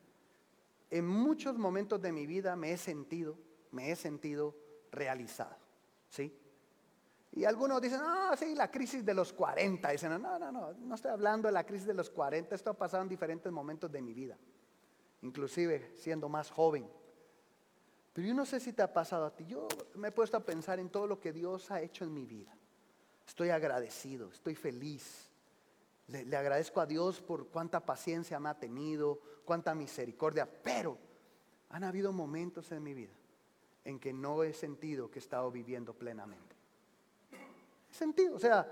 [0.91, 3.39] en muchos momentos de mi vida me he sentido,
[3.71, 4.57] me he sentido
[4.91, 5.57] realizado,
[6.09, 6.35] ¿sí?
[7.33, 9.91] Y algunos dicen, ah, sí, la crisis de los 40.
[9.91, 12.75] Dicen, no, no, no, no estoy hablando de la crisis de los 40, esto ha
[12.75, 14.37] pasado en diferentes momentos de mi vida
[15.23, 16.89] inclusive siendo más joven.
[18.13, 19.45] Pero yo no sé si te ha pasado a ti.
[19.47, 22.27] Yo me he puesto a pensar en todo lo que Dios ha hecho en mi
[22.27, 22.55] vida.
[23.27, 25.28] Estoy agradecido, estoy feliz.
[26.09, 30.49] Le, agradezco a Dios por cuánta paciencia me ha tenido, cuánta misericordia.
[30.63, 30.99] Pero
[31.71, 33.13] han habido momentos en mi vida
[33.85, 36.57] en que no he sentido que he estado viviendo plenamente.
[37.91, 38.71] He sentido, o sea,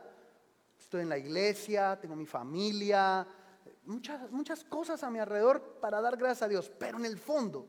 [0.79, 3.27] estoy en la iglesia, tengo mi familia,
[3.85, 7.67] muchas, muchas cosas a mi alrededor para dar gracias a Dios, pero en el fondo,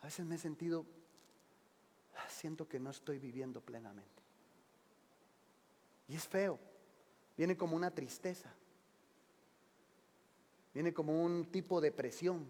[0.00, 0.86] a veces me he sentido,
[2.28, 4.22] siento que no estoy viviendo plenamente.
[6.08, 6.58] Y es feo,
[7.36, 8.50] viene como una tristeza,
[10.72, 12.46] viene como un tipo de presión,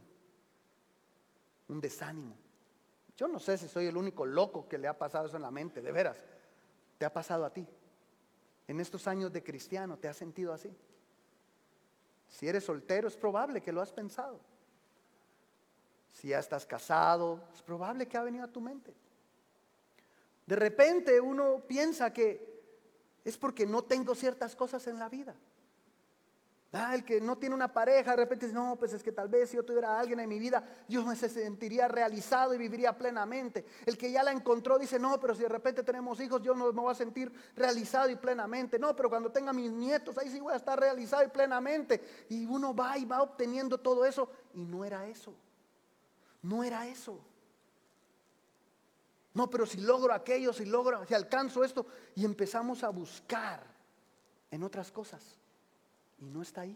[1.69, 2.37] un desánimo.
[3.17, 5.51] Yo no sé si soy el único loco que le ha pasado eso en la
[5.51, 6.23] mente, de veras.
[6.99, 7.67] ¿Te ha pasado a ti?
[8.69, 10.75] En estos años de cristiano, ¿te has sentido así?
[12.29, 14.41] Si eres soltero, es probable que lo has pensado.
[16.13, 18.93] Si ya estás casado, es probable que ha venido a tu mente.
[20.47, 22.56] De repente uno piensa que
[23.27, 25.35] es porque no tengo ciertas cosas en la vida.
[26.73, 29.29] Ah, el que no tiene una pareja, de repente dice, no, pues es que tal
[29.29, 32.97] vez si yo tuviera a alguien en mi vida, yo me sentiría realizado y viviría
[32.97, 33.65] plenamente.
[33.85, 36.73] El que ya la encontró dice, no, pero si de repente tenemos hijos, yo no
[36.73, 38.79] me voy a sentir realizado y plenamente.
[38.79, 42.27] No, pero cuando tenga mis nietos, ahí sí voy a estar realizado y plenamente.
[42.29, 44.31] Y uno va y va obteniendo todo eso.
[44.55, 45.35] Y no era eso.
[46.43, 47.19] No era eso.
[49.37, 53.63] No, pero si logro aquello, si logro, si alcanzo esto, y empezamos a buscar
[54.51, 55.37] en otras cosas
[56.17, 56.75] y no está ahí.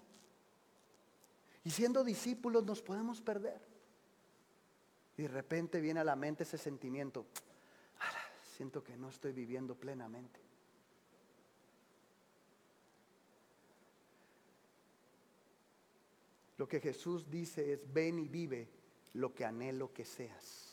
[1.65, 3.59] Y siendo discípulos nos podemos perder.
[5.17, 7.25] Y de repente viene a la mente ese sentimiento,
[8.59, 10.39] siento que no estoy viviendo plenamente.
[16.59, 18.69] Lo que Jesús dice es, ven y vive
[19.15, 20.70] lo que anhelo que seas.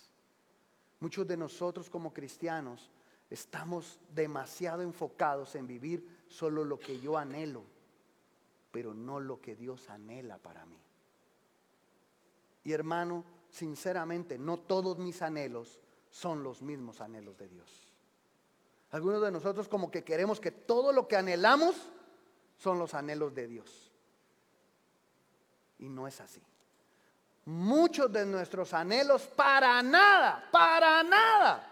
[0.99, 2.89] Muchos de nosotros como cristianos
[3.29, 7.63] estamos demasiado enfocados en vivir solo lo que yo anhelo
[8.77, 10.77] pero no lo que Dios anhela para mí.
[12.63, 15.79] Y hermano, sinceramente, no todos mis anhelos
[16.11, 17.91] son los mismos anhelos de Dios.
[18.91, 21.75] Algunos de nosotros como que queremos que todo lo que anhelamos
[22.57, 23.91] son los anhelos de Dios.
[25.79, 26.43] Y no es así.
[27.47, 31.65] Muchos de nuestros anhelos para nada, para nada,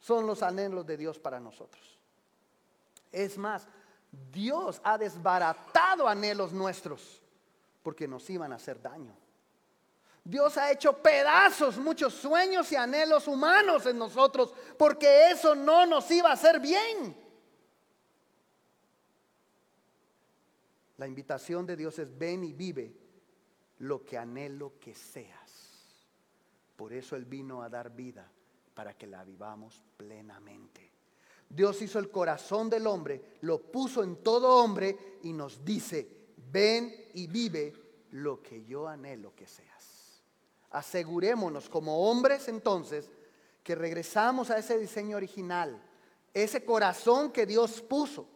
[0.00, 1.98] son los anhelos de Dios para nosotros.
[3.12, 3.68] Es más,
[4.32, 7.20] Dios ha desbaratado anhelos nuestros
[7.82, 9.14] porque nos iban a hacer daño.
[10.24, 16.10] Dios ha hecho pedazos muchos sueños y anhelos humanos en nosotros, porque eso no nos
[16.10, 17.14] iba a hacer bien.
[20.96, 23.03] La invitación de Dios es ven y vive
[23.84, 25.86] lo que anhelo que seas.
[26.76, 28.30] Por eso Él vino a dar vida,
[28.74, 30.92] para que la vivamos plenamente.
[31.48, 36.08] Dios hizo el corazón del hombre, lo puso en todo hombre y nos dice,
[36.50, 37.72] ven y vive
[38.10, 39.94] lo que yo anhelo que seas
[40.74, 43.08] asegurémonos como hombres entonces
[43.62, 45.80] que regresamos a ese diseño original,
[46.34, 48.28] ese corazón que Dios puso.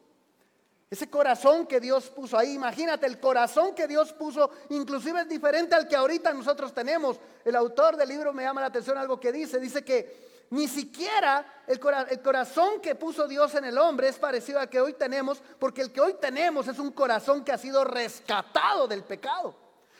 [0.90, 5.74] Ese corazón que Dios puso ahí, imagínate, el corazón que Dios puso, inclusive es diferente
[5.74, 7.20] al que ahorita nosotros tenemos.
[7.44, 11.62] El autor del libro me llama la atención algo que dice, dice que ni siquiera
[11.66, 15.83] el, corazón que puso Dios en el hombre es parecido al que hoy tenemos, porque
[15.83, 19.55] el que hoy tenemos es un corazón que ha sido rescatado del pecado.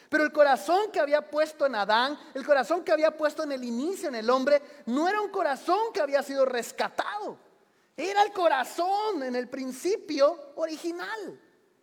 [0.09, 3.63] Pero el corazón que había puesto en Adán, el corazón que había puesto en el
[3.63, 7.39] inicio en el hombre, no era un corazón que había sido rescatado.
[7.99, 11.39] Era el corazón en el principio original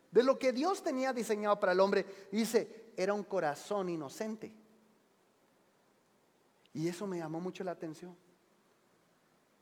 [0.09, 2.05] de lo que Dios tenía diseñado para el hombre.
[2.31, 4.51] Dice, era un corazón inocente.
[6.73, 8.15] Y eso me llamó mucho la atención.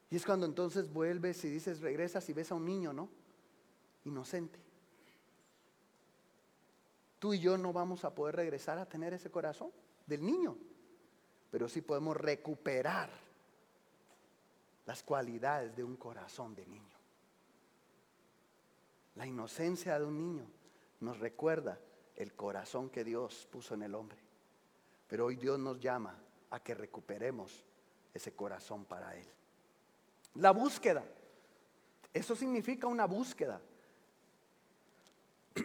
[0.09, 3.09] Y es cuando entonces vuelves y dices, regresas y ves a un niño, ¿no?
[4.05, 4.63] Inocente
[7.23, 9.71] tú y yo no vamos a poder regresar a tener ese corazón
[10.05, 10.57] del niño,
[11.51, 13.09] pero sí podemos recuperar
[14.85, 16.97] las cualidades de un corazón de niño.
[19.15, 20.45] La inocencia de un niño
[20.99, 21.79] nos recuerda
[22.15, 24.19] el corazón que Dios puso en el hombre.
[25.07, 26.17] Pero hoy Dios nos llama
[26.49, 27.63] a que recuperemos
[28.13, 29.27] ese corazón para Él.
[30.35, 31.03] La búsqueda.
[32.13, 33.61] Eso significa una búsqueda.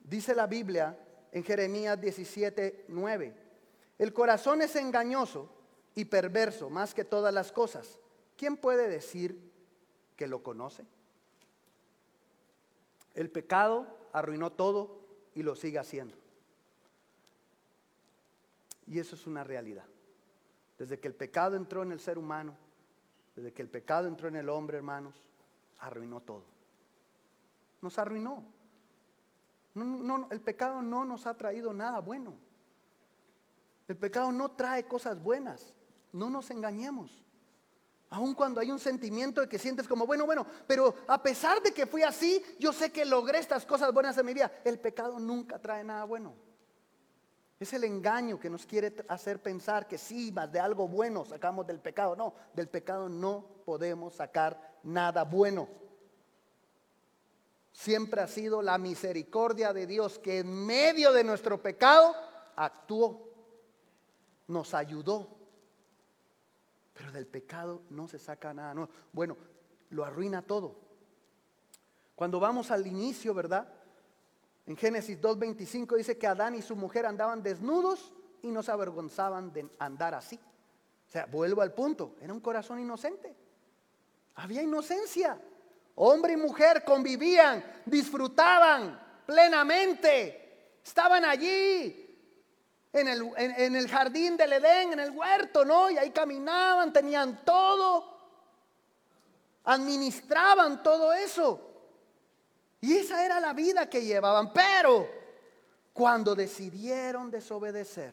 [0.00, 0.98] Dice la Biblia
[1.30, 3.34] en Jeremías 17, 9.
[3.98, 5.61] El corazón es engañoso
[5.94, 7.98] y perverso más que todas las cosas.
[8.36, 9.38] ¿Quién puede decir
[10.16, 10.84] que lo conoce?
[13.14, 15.00] El pecado arruinó todo
[15.34, 16.16] y lo sigue haciendo.
[18.86, 19.84] Y eso es una realidad.
[20.78, 22.56] Desde que el pecado entró en el ser humano,
[23.36, 25.14] desde que el pecado entró en el hombre, hermanos,
[25.78, 26.44] arruinó todo.
[27.80, 28.44] Nos arruinó.
[30.30, 32.34] El pecado no nos ha traído nada bueno.
[33.88, 35.74] El pecado no trae cosas buenas.
[36.12, 37.24] No nos engañemos.
[38.10, 41.72] Aun cuando hay un sentimiento de que sientes como, bueno, bueno, pero a pesar de
[41.72, 44.52] que fui así, yo sé que logré estas cosas buenas en mi vida.
[44.64, 46.34] El pecado nunca trae nada bueno.
[47.58, 51.66] Es el engaño que nos quiere hacer pensar que sí, más de algo bueno sacamos
[51.66, 52.14] del pecado.
[52.14, 55.82] No, del pecado no podemos sacar nada bueno
[57.72, 62.14] siempre ha sido la misericordia de Dios que en medio de nuestro pecado
[62.54, 63.28] actuó,
[64.46, 65.41] nos ayudó.
[66.92, 68.74] Pero del pecado no se saca nada.
[68.74, 68.88] No.
[69.12, 69.36] Bueno,
[69.90, 70.76] lo arruina todo.
[72.14, 73.68] Cuando vamos al inicio, ¿verdad?
[74.66, 79.52] En Génesis 2.25 dice que Adán y su mujer andaban desnudos y no se avergonzaban
[79.52, 80.36] de andar así.
[80.36, 83.34] O sea, vuelvo al punto, era un corazón inocente.
[84.36, 85.40] Había inocencia.
[85.94, 92.01] Hombre y mujer convivían, disfrutaban plenamente, estaban allí
[92.92, 95.90] en el, jardín del Edén, en el huerto, ¿no?
[95.90, 98.04] Y ahí caminaban, tenían todo,
[99.64, 101.70] administraban todo eso.
[102.80, 104.52] Y esa era la vida que llevaban.
[104.52, 105.08] Pero
[105.92, 108.12] cuando decidieron desobedecer,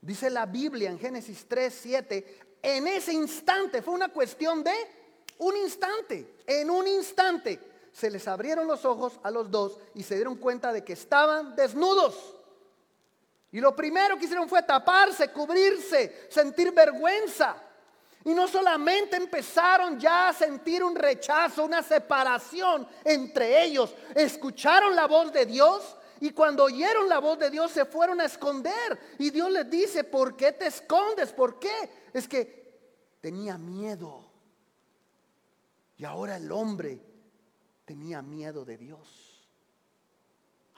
[0.00, 4.72] dice la Biblia en Génesis 3, 7, en ese instante fue una cuestión de
[5.38, 7.60] un instante, en un instante,
[7.92, 11.54] se les abrieron los ojos a los dos y se dieron cuenta de que estaban
[11.56, 12.37] desnudos.
[13.52, 17.56] Y lo primero que hicieron fue taparse, cubrirse, sentir vergüenza.
[18.24, 25.06] Y no solamente empezaron ya a sentir un rechazo, una separación entre ellos, escucharon la
[25.06, 28.98] voz de Dios y cuando oyeron la voz de Dios se fueron a esconder.
[29.18, 31.32] Y Dios les dice, ¿por qué te escondes?
[31.32, 32.08] ¿Por qué?
[32.12, 34.28] Es que tenía miedo.
[35.96, 37.00] Y ahora el hombre
[37.84, 39.27] tenía miedo de Dios.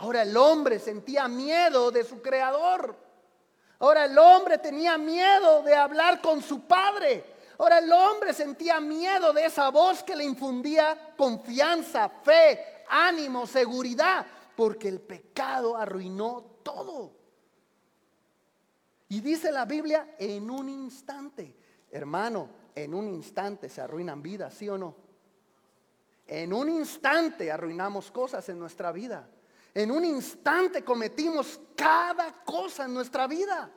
[0.00, 2.96] Ahora el hombre sentía miedo de su creador.
[3.80, 7.22] Ahora el hombre tenía miedo de hablar con su padre.
[7.58, 14.24] Ahora el hombre sentía miedo de esa voz que le infundía confianza, fe, ánimo, seguridad,
[14.56, 17.12] porque el pecado arruinó todo.
[19.10, 21.54] Y dice la Biblia, en un instante,
[21.90, 24.96] hermano, en un instante se arruinan vidas, ¿sí o no?
[26.26, 29.28] En un instante arruinamos cosas en nuestra vida.
[29.74, 33.70] En un instante cometimos cada cosa en nuestra vida.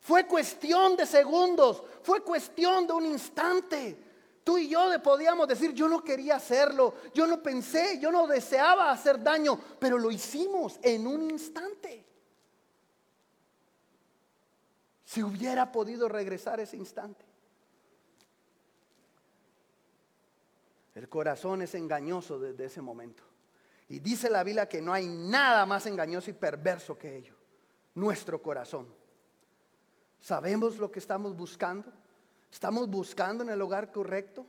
[0.00, 4.04] Fue cuestión de segundos, fue cuestión de un instante.
[4.42, 8.90] Tú y yo podíamos decir, yo no quería hacerlo, yo no pensé, yo no deseaba
[8.90, 12.06] hacer daño, pero lo hicimos en un instante.
[15.04, 17.26] Si hubiera podido regresar ese instante.
[20.94, 23.27] El corazón es engañoso desde ese momento.
[23.88, 27.34] Y dice la Biblia que no hay nada más engañoso y perverso que ello.
[27.94, 28.86] Nuestro corazón.
[30.20, 31.90] ¿Sabemos lo que estamos buscando?
[32.50, 34.46] ¿Estamos buscando en el lugar correcto?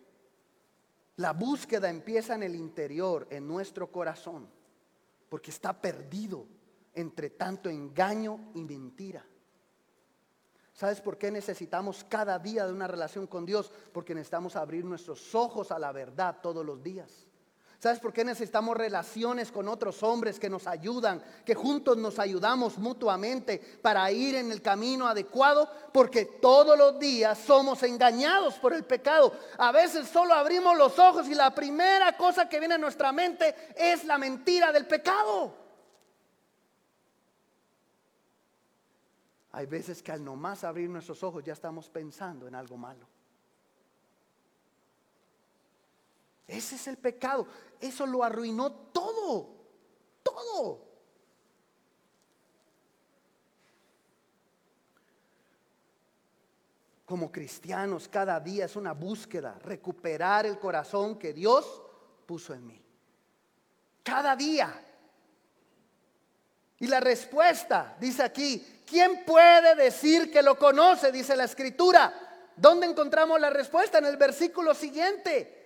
[1.17, 4.47] La búsqueda empieza en el interior, en nuestro corazón,
[5.29, 6.45] porque está perdido
[6.93, 9.25] entre tanto engaño y mentira.
[10.73, 13.71] ¿Sabes por qué necesitamos cada día de una relación con Dios?
[13.91, 17.28] Porque necesitamos abrir nuestros ojos a la verdad todos los días.
[17.79, 22.77] ¿Sabes por qué necesitamos relaciones con otros hombres que nos ayudan, que juntos nos ayudamos
[22.77, 25.71] mutuamente para ir en el camino adecuado?
[25.93, 29.31] Porque todos los días somos engañados por el pecado.
[29.57, 33.55] A veces solo abrimos los ojos y la primera cosa que viene a nuestra mente
[33.77, 35.53] es la mentira del pecado.
[39.53, 43.07] Hay veces que al nomás abrir nuestros ojos ya estamos pensando en algo malo.
[46.49, 47.47] Ese es el pecado.
[47.79, 49.55] Eso lo arruinó todo.
[50.23, 50.89] Todo.
[57.05, 61.81] Como cristianos, cada día es una búsqueda, recuperar el corazón que Dios
[62.25, 62.81] puso en mí.
[64.03, 64.85] Cada día.
[66.79, 71.11] Y la respuesta, dice aquí, ¿quién puede decir que lo conoce?
[71.11, 72.51] Dice la escritura.
[72.55, 73.97] ¿Dónde encontramos la respuesta?
[73.97, 75.58] En el versículo siguiente.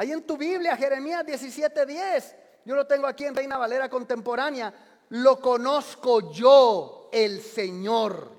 [0.00, 2.34] Ahí en tu Biblia, Jeremías 17:10,
[2.64, 4.72] yo lo tengo aquí en Reina Valera Contemporánea,
[5.10, 8.30] lo conozco yo, el Señor.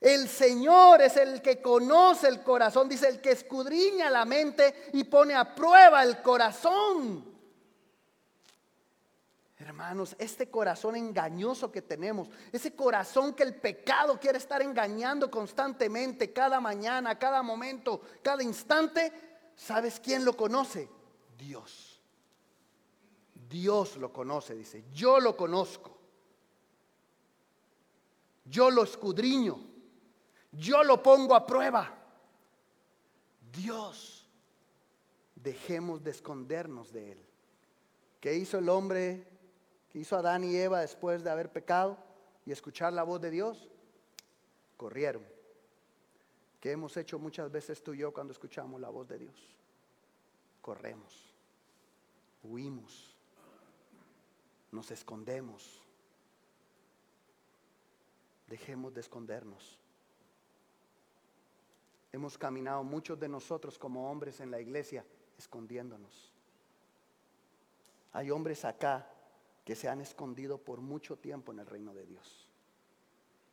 [0.00, 5.04] El Señor es el que conoce el corazón, dice el que escudriña la mente y
[5.04, 7.28] pone a prueba el corazón.
[9.58, 16.32] Hermanos, este corazón engañoso que tenemos, ese corazón que el pecado quiere estar engañando constantemente,
[16.32, 19.27] cada mañana, cada momento, cada instante,
[19.58, 20.88] ¿Sabes quién lo conoce?
[21.36, 22.00] Dios.
[23.50, 24.84] Dios lo conoce, dice.
[24.92, 25.98] Yo lo conozco.
[28.44, 29.58] Yo lo escudriño.
[30.52, 31.92] Yo lo pongo a prueba.
[33.52, 34.30] Dios.
[35.34, 37.26] Dejemos de escondernos de Él.
[38.20, 39.26] ¿Qué hizo el hombre?
[39.90, 41.98] ¿Qué hizo Adán y Eva después de haber pecado
[42.46, 43.68] y escuchar la voz de Dios?
[44.76, 45.37] Corrieron
[46.60, 49.56] que hemos hecho muchas veces tú y yo cuando escuchamos la voz de Dios.
[50.60, 51.32] Corremos,
[52.42, 53.14] huimos,
[54.72, 55.82] nos escondemos.
[58.48, 59.78] Dejemos de escondernos.
[62.12, 65.04] Hemos caminado muchos de nosotros como hombres en la iglesia
[65.36, 66.32] escondiéndonos.
[68.12, 69.06] Hay hombres acá
[69.64, 72.47] que se han escondido por mucho tiempo en el reino de Dios.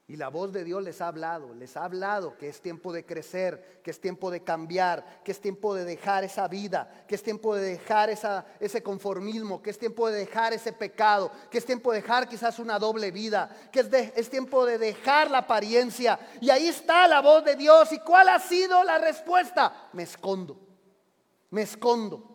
[0.08, 3.08] Y la voz de Dios les ha hablado, les ha hablado que es tiempo de
[3.08, 7.24] crecer, que es tiempo de cambiar, que es tiempo de dejar esa vida, que es
[7.24, 11.66] tiempo de dejar esa, ese conformismo, que es tiempo de dejar ese pecado, que es
[11.66, 16.20] tiempo de dejar quizás una doble vida, que es, es tiempo de dejar la apariencia.
[16.39, 17.91] Y ahí está la voz de Dios.
[17.91, 19.89] ¿Y cuál ha sido la respuesta?
[19.93, 20.56] Me escondo,
[21.49, 22.34] me escondo.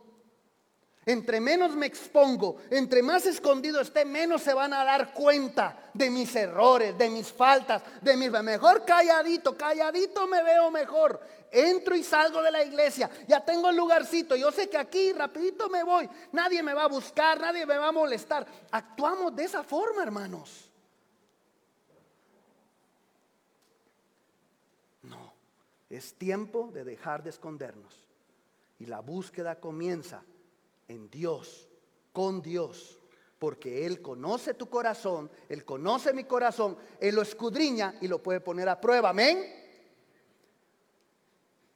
[1.10, 6.08] Entre menos me expongo, entre más escondido esté, menos se van a dar cuenta de
[6.08, 8.30] mis errores, de mis faltas, de mis...
[8.30, 11.20] Mejor calladito, calladito me veo mejor.
[11.50, 15.68] Entro y salgo de la iglesia, ya tengo el lugarcito, yo sé que aquí rapidito
[15.68, 18.46] me voy, nadie me va a buscar, nadie me va a molestar.
[18.70, 20.70] Actuamos de esa forma, hermanos.
[25.02, 25.32] No,
[25.88, 28.06] es tiempo de dejar de escondernos.
[28.78, 30.22] Y la búsqueda comienza
[30.90, 31.68] en Dios,
[32.12, 32.98] con Dios,
[33.38, 38.40] porque Él conoce tu corazón, Él conoce mi corazón, Él lo escudriña y lo puede
[38.40, 39.10] poner a prueba.
[39.10, 39.56] Amén.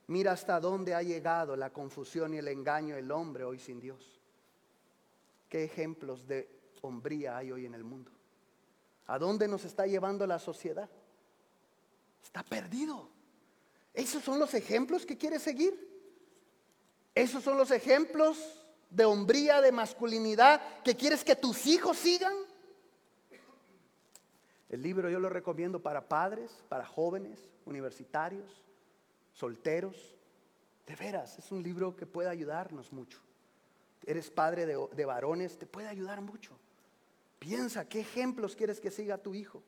[0.08, 4.20] Mira hasta dónde ha llegado la confusión y el engaño del hombre hoy sin Dios.
[5.48, 6.50] ¿Qué ejemplos de
[6.82, 8.10] hombría hay hoy en el mundo?
[9.06, 10.90] ¿A dónde nos está llevando la sociedad?
[12.22, 13.08] Está perdido.
[13.94, 15.94] ¿Esos son los ejemplos que quiere seguir?
[17.14, 22.34] ¿Esos son los ejemplos de hombría, de masculinidad, que quieres que tus hijos sigan.
[24.68, 28.64] El libro yo lo recomiendo para padres, para jóvenes, universitarios,
[29.32, 30.14] solteros.
[30.86, 33.20] De veras, es un libro que puede ayudarnos mucho.
[34.04, 36.58] Eres padre de, varones, te puede ayudar mucho.
[37.38, 39.62] Piensa, ¿qué ejemplos quieres que siga tu hijo?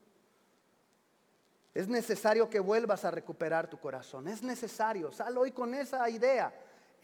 [1.73, 4.29] Es necesario que vuelvas a recuperar tu corazón.
[4.29, 5.13] Es necesario.
[5.13, 6.53] Sal hoy con esa idea.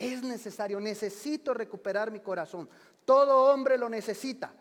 [0.02, 0.80] Es necesario.
[0.80, 2.68] Necesito recuperar mi corazón.
[3.04, 4.52] Todo hombre lo necesita.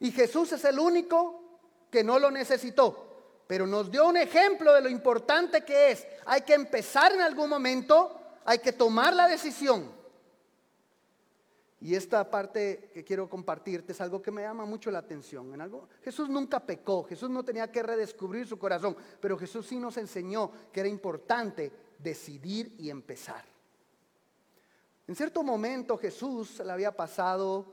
[0.00, 1.60] Y Jesús es el único
[1.90, 3.44] que no lo necesitó.
[3.46, 6.06] Pero nos dio un ejemplo de lo importante que es.
[6.26, 8.20] Hay que empezar en algún momento.
[8.44, 9.96] Hay que tomar la decisión.
[11.80, 15.54] Y esta parte que quiero compartirte es algo que me llama mucho la atención.
[15.54, 19.78] En algo, Jesús nunca pecó, Jesús no tenía que redescubrir su corazón, pero Jesús sí
[19.78, 23.44] nos enseñó que era importante decidir y empezar.
[25.08, 27.64] En cierto momento Jesús le había pasado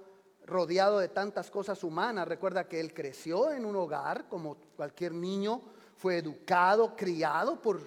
[0.46, 2.28] rodeado de tantas cosas humanas.
[2.28, 5.62] Recuerda que él creció en un hogar como cualquier niño,
[5.98, 7.82] fue educado, criado por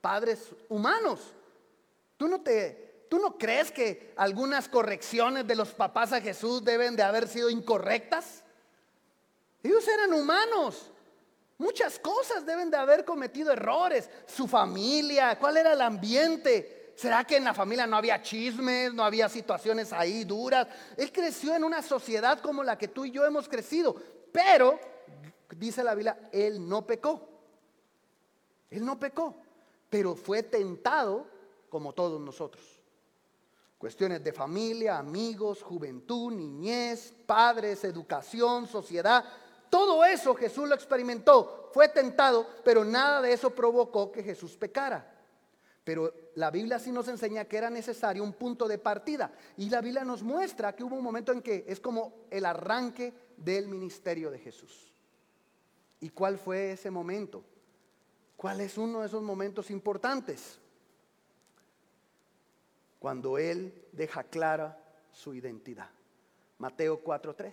[0.00, 1.34] padres humanos.
[2.16, 6.96] Tú no te ¿Tú no crees que algunas correcciones de los papás a Jesús deben
[6.96, 8.42] de haber sido incorrectas?
[9.62, 10.90] Ellos eran humanos.
[11.58, 14.08] Muchas cosas deben de haber cometido errores.
[14.26, 16.81] Su familia, cuál era el ambiente.
[16.94, 20.68] ¿Será que en la familia no había chismes, no había situaciones ahí duras?
[20.96, 23.96] Él creció en una sociedad como la que tú y yo hemos crecido.
[24.30, 24.78] Pero,
[25.56, 27.28] dice la Biblia, él no pecó.
[28.70, 29.36] Él no pecó,
[29.90, 31.26] pero fue tentado
[31.68, 32.64] como todos nosotros.
[33.76, 39.24] Cuestiones de familia, amigos, juventud, niñez, padres, educación, sociedad.
[39.68, 45.11] Todo eso Jesús lo experimentó, fue tentado, pero nada de eso provocó que Jesús pecara.
[45.84, 49.32] Pero la Biblia sí nos enseña que era necesario un punto de partida.
[49.56, 53.12] Y la Biblia nos muestra que hubo un momento en que es como el arranque
[53.36, 54.92] del ministerio de Jesús.
[56.00, 57.44] ¿Y cuál fue ese momento?
[58.36, 60.60] ¿Cuál es uno de esos momentos importantes?
[63.02, 64.80] cuando Él deja clara
[65.10, 65.90] su identidad.
[66.58, 67.52] Mateo 4.3.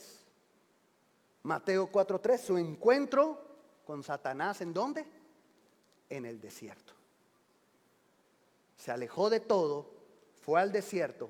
[1.41, 3.41] Mateo 4.3, su encuentro
[3.83, 5.07] con Satanás, ¿en dónde?
[6.07, 6.93] En el desierto.
[8.79, 9.91] Se alejó de todo,
[10.41, 11.29] fue al desierto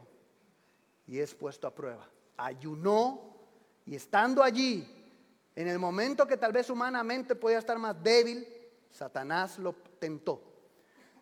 [1.08, 2.08] y es puesto a prueba.
[2.38, 3.36] Ayunó
[3.88, 4.88] y estando allí,
[5.56, 8.47] en el momento que tal vez humanamente podía estar más débil,
[8.91, 10.43] Satanás lo tentó.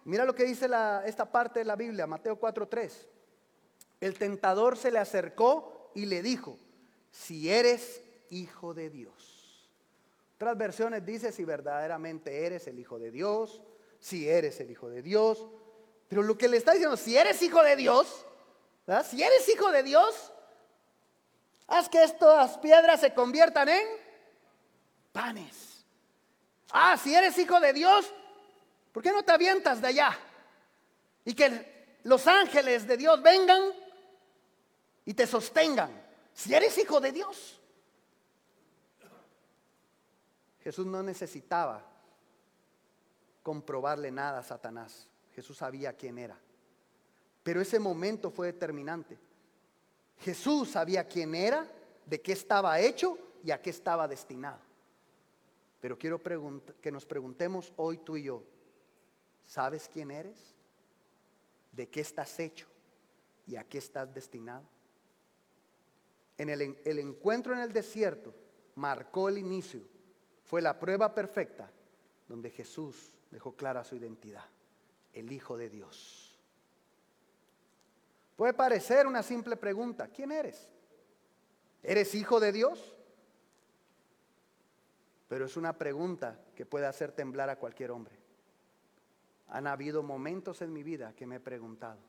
[0.04, 0.70] Mira lo que dice
[1.06, 3.08] esta parte de la Biblia, Mateo 4:3.
[4.02, 6.60] El tentador se le acercó y le dijo,
[7.10, 9.66] si eres hijo de Dios.
[10.36, 13.64] Otras versiones dice si verdaderamente eres el hijo de Dios,
[13.98, 15.48] si eres el hijo de Dios.
[16.08, 18.26] Pero lo que le está diciendo, si eres hijo de Dios,
[19.10, 20.32] si eres hijo de Dios,
[21.68, 23.88] haz que estas piedras se conviertan en
[25.12, 25.86] panes.
[26.72, 28.14] Ah, si eres hijo de Dios,
[28.98, 30.18] ¿Por qué no te avientas de allá?
[31.24, 33.62] Y que los ángeles de Dios vengan
[35.06, 35.92] y te sostengan.
[36.34, 37.62] Si eres hijo de Dios.
[40.64, 41.86] Jesús no necesitaba
[43.44, 45.07] comprobarle nada a Satanás.
[45.38, 46.36] Jesús sabía quién era.
[47.44, 49.20] Pero ese momento fue determinante.
[50.22, 51.72] Jesús sabía quién era,
[52.08, 54.58] de qué estaba hecho y a qué estaba destinado.
[55.80, 56.20] Pero quiero
[56.82, 58.44] que nos preguntemos hoy tú y yo,
[59.46, 60.56] ¿Sabes quién eres?
[61.72, 62.66] ¿De qué estás hecho?
[63.46, 64.64] ¿Y a qué estás destinado?
[66.36, 68.34] En el, el encuentro en el desierto
[68.74, 69.82] marcó el inicio.
[70.44, 71.72] Fue la prueba perfecta
[72.28, 74.44] donde Jesús dejó clara su identidad.
[75.18, 76.38] El Hijo de Dios.
[78.36, 80.10] Puede parecer una simple pregunta.
[80.10, 80.70] ¿Quién eres?
[81.82, 82.96] ¿Eres hijo de Dios?
[85.28, 88.16] Pero es una pregunta que puede hacer temblar a cualquier hombre.
[89.48, 92.00] Han habido momentos en mi vida que me he preguntado,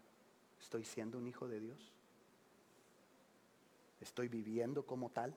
[0.60, 1.94] ¿estoy siendo un hijo de Dios?
[4.02, 5.34] ¿Estoy viviendo como tal?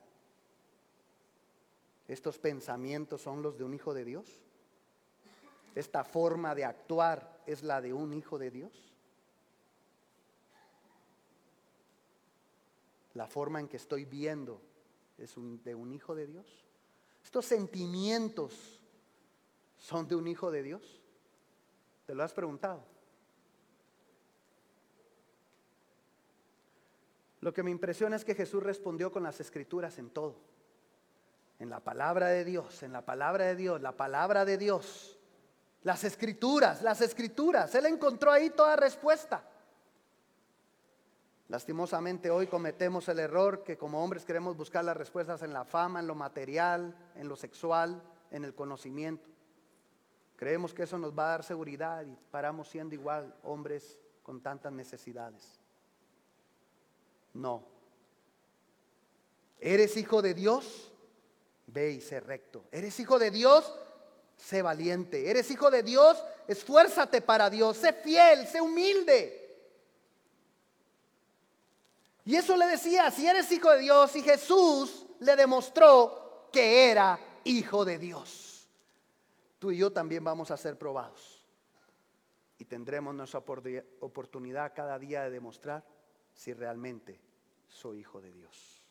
[2.06, 4.42] ¿Estos pensamientos son los de un hijo de Dios?
[5.74, 8.92] ¿Esta forma de actuar es la de un hijo de Dios?
[13.14, 14.60] ¿La forma en que estoy viendo
[15.18, 16.46] es de un hijo de Dios?
[17.22, 18.80] ¿Estos sentimientos
[19.78, 21.02] son de un hijo de Dios?
[22.06, 22.84] ¿Te lo has preguntado?
[27.40, 30.36] Lo que me impresiona es que Jesús respondió con las escrituras en todo.
[31.58, 35.18] En la palabra de Dios, en la palabra de Dios, la palabra de Dios.
[35.82, 37.74] Las escrituras, las escrituras.
[37.74, 39.44] Él encontró ahí toda respuesta.
[41.48, 46.00] Lastimosamente hoy cometemos el error que como hombres queremos buscar las respuestas en la fama,
[46.00, 49.28] en lo material, en lo sexual, en el conocimiento.
[50.36, 54.72] Creemos que eso nos va a dar seguridad y paramos siendo igual hombres con tantas
[54.72, 55.60] necesidades.
[57.34, 57.64] No.
[59.60, 60.92] ¿Eres hijo de Dios?
[61.72, 62.64] ve y sé recto.
[62.70, 63.74] ¿Eres hijo de Dios?
[64.42, 65.30] Sé valiente.
[65.30, 66.22] ¿Eres hijo de Dios?
[66.48, 67.76] Esfuérzate para Dios.
[67.76, 69.38] Sé fiel, sé humilde.
[72.24, 77.18] Y eso le decía, si eres hijo de Dios, y Jesús le demostró que era
[77.44, 78.68] hijo de Dios.
[79.58, 81.44] Tú y yo también vamos a ser probados.
[82.58, 83.42] Y tendremos nuestra
[84.00, 85.84] oportunidad cada día de demostrar
[86.34, 87.20] si realmente
[87.68, 88.86] soy hijo de Dios.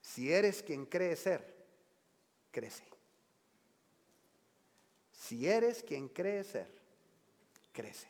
[0.00, 1.66] Si eres quien cree ser,
[2.50, 2.91] crece.
[5.32, 6.68] Si eres quien cree ser,
[7.72, 8.06] crece.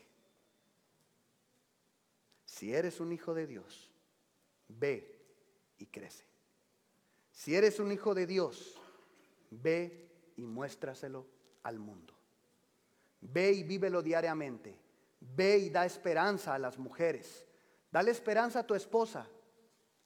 [2.45, 3.93] Si eres un hijo de Dios,
[4.67, 5.21] ve
[5.79, 6.25] y crece.
[7.31, 8.77] Si eres un hijo de Dios,
[9.51, 11.25] ve y muéstraselo
[11.63, 12.13] al mundo.
[13.21, 14.77] Ve y vívelo diariamente.
[15.21, 17.47] Ve y da esperanza a las mujeres.
[17.93, 19.29] Dale esperanza a tu esposa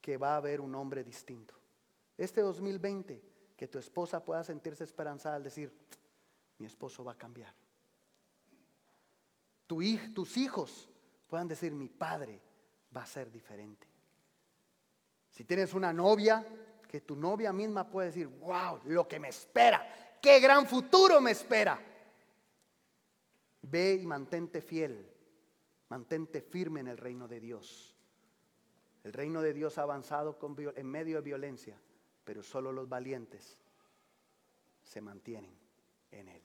[0.03, 1.55] que va a haber un hombre distinto.
[2.19, 3.23] Este 2020,
[3.57, 5.73] que tu esposa pueda sentirse esperanzada al decir,
[6.59, 7.53] mi esposo va a cambiar.
[9.67, 9.81] Tu,
[10.15, 10.89] tus hijos
[11.27, 12.41] puedan decir, mi padre
[12.97, 13.87] va a ser diferente.
[15.31, 16.47] Si tienes una novia,
[16.89, 21.33] que tu novia misma puede decir, wow, lo que me espera, qué gran futuro me
[21.33, 21.79] espera.
[23.63, 25.13] Ve y mantente fiel,
[25.89, 27.95] mantente firme en el reino de Dios.
[29.03, 30.39] El reino de Dios ha avanzado
[30.75, 31.79] en medio de violencia,
[32.25, 33.63] pero solo los valientes
[34.83, 35.57] se mantienen
[36.11, 36.43] en él.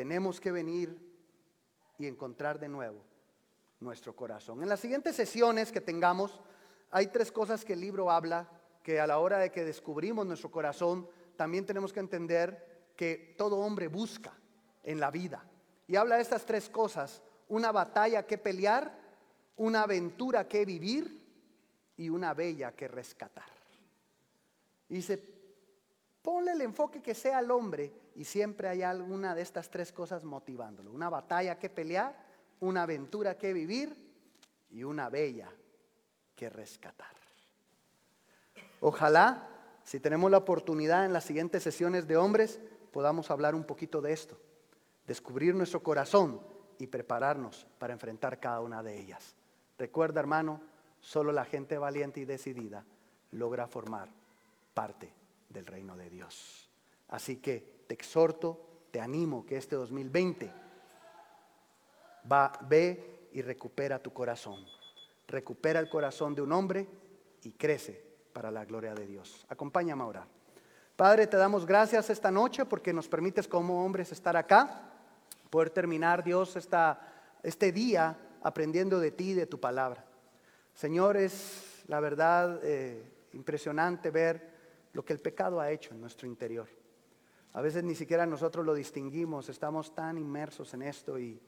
[0.00, 0.98] Tenemos que venir
[1.98, 3.04] y encontrar de nuevo
[3.80, 4.62] nuestro corazón.
[4.62, 6.40] En las siguientes sesiones que tengamos,
[6.90, 8.48] hay tres cosas que el libro habla,
[8.82, 13.58] que a la hora de que descubrimos nuestro corazón, también tenemos que entender que todo
[13.58, 14.32] hombre busca
[14.84, 15.44] en la vida.
[15.86, 18.98] Y habla de estas tres cosas, una batalla que pelear,
[19.56, 21.22] una aventura que vivir
[21.98, 23.52] y una bella que rescatar.
[24.88, 25.22] Y dice,
[26.22, 30.24] ponle el enfoque que sea al hombre y siempre hay alguna de estas tres cosas
[30.24, 30.92] motivándolo.
[30.92, 32.14] Una batalla que pelear,
[32.60, 33.96] una aventura que vivir
[34.70, 35.50] y una bella
[36.36, 37.16] que rescatar.
[38.82, 39.48] Ojalá,
[39.84, 42.60] si tenemos la oportunidad en las siguientes sesiones de hombres,
[42.92, 44.38] podamos hablar un poquito de esto,
[45.06, 46.42] descubrir nuestro corazón
[46.76, 49.34] y prepararnos para enfrentar cada una de ellas.
[49.78, 50.60] Recuerda, hermano,
[51.00, 52.84] solo la gente valiente y decidida
[53.30, 54.10] logra formar
[54.74, 55.10] parte
[55.48, 56.68] del reino de Dios.
[57.08, 58.56] Así que te exhorto,
[58.92, 60.48] te animo que este 2020
[62.30, 64.64] va, ve y recupera tu corazón.
[65.26, 66.86] Recupera el corazón de un hombre
[67.42, 68.00] y crece
[68.32, 69.44] para la gloria de Dios.
[69.48, 70.28] Acompáñame a orar.
[70.94, 74.92] Padre, te damos gracias esta noche porque nos permites como hombres estar acá,
[75.50, 76.56] poder terminar, Dios,
[77.42, 80.04] este día aprendiendo de ti y de tu palabra.
[80.74, 84.48] Señor, es la verdad eh, impresionante ver
[84.92, 86.68] lo que el pecado ha hecho en nuestro interior.
[87.52, 91.40] A veces ni siquiera nosotros lo distinguimos, estamos tan inmersos en esto y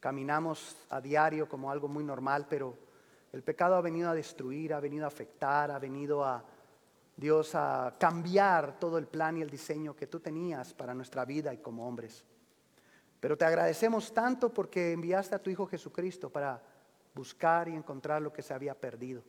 [0.00, 2.78] caminamos a diario como algo muy normal, pero
[3.32, 6.44] el pecado ha venido a destruir, ha venido a afectar, ha venido a
[7.16, 11.52] Dios a cambiar todo el plan y el diseño que tú tenías para nuestra vida
[11.52, 12.24] y como hombres.
[13.20, 16.62] Pero te agradecemos tanto porque enviaste a tu Hijo Jesucristo para
[17.14, 19.22] buscar y encontrar lo que se había perdido.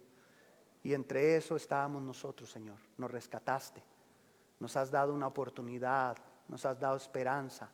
[0.83, 2.77] Y entre eso estábamos nosotros, Señor.
[2.97, 3.81] Nos rescataste,
[4.59, 7.69] nos has dado una oportunidad, nos has dado esperanza.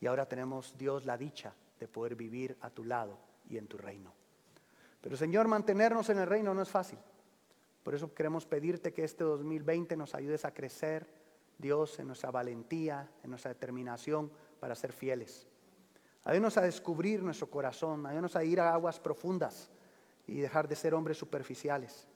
[0.00, 3.18] Y ahora tenemos, Dios, la dicha de poder vivir a tu lado
[3.48, 4.12] y en tu reino.
[5.00, 6.98] Pero Señor, mantenernos en el reino no es fácil.
[7.82, 11.06] Por eso queremos pedirte que este 2020 nos ayudes a crecer,
[11.58, 15.46] Dios, en nuestra valentía, en nuestra determinación para ser fieles.
[16.24, 19.70] Ayúdanos a descubrir nuestro corazón, ayúdanos a ir a aguas profundas
[20.26, 22.08] y dejar de ser hombres superficiales.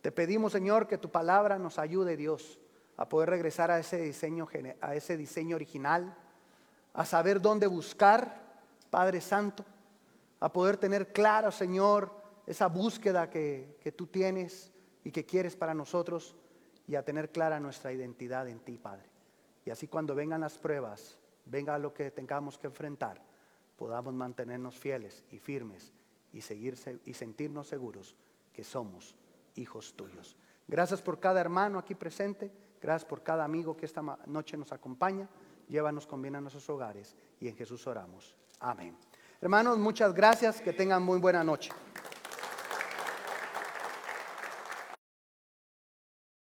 [0.00, 2.60] Te pedimos, Señor, que tu palabra nos ayude, Dios,
[2.96, 4.48] a poder regresar a ese diseño,
[4.80, 6.16] a ese diseño original,
[6.92, 8.42] a saber dónde buscar
[8.90, 9.64] Padre Santo,
[10.40, 12.10] a poder tener claro, Señor,
[12.46, 14.70] esa búsqueda que, que tú tienes
[15.04, 16.36] y que quieres para nosotros
[16.86, 19.08] y a tener clara nuestra identidad en ti, Padre.
[19.64, 23.22] Y así cuando vengan las pruebas, venga lo que tengamos que enfrentar,
[23.76, 25.92] podamos mantenernos fieles y firmes
[26.32, 28.16] y, seguirse, y sentirnos seguros
[28.52, 29.16] que somos
[29.54, 30.36] hijos tuyos.
[30.68, 32.52] Gracias por cada hermano aquí presente,
[32.82, 35.28] gracias por cada amigo que esta noche nos acompaña.
[35.68, 38.34] Llévanos con bien a nuestros hogares y en Jesús oramos.
[38.60, 38.96] Amén.
[39.40, 40.60] Hermanos, muchas gracias.
[40.60, 41.72] Que tengan muy buena noche.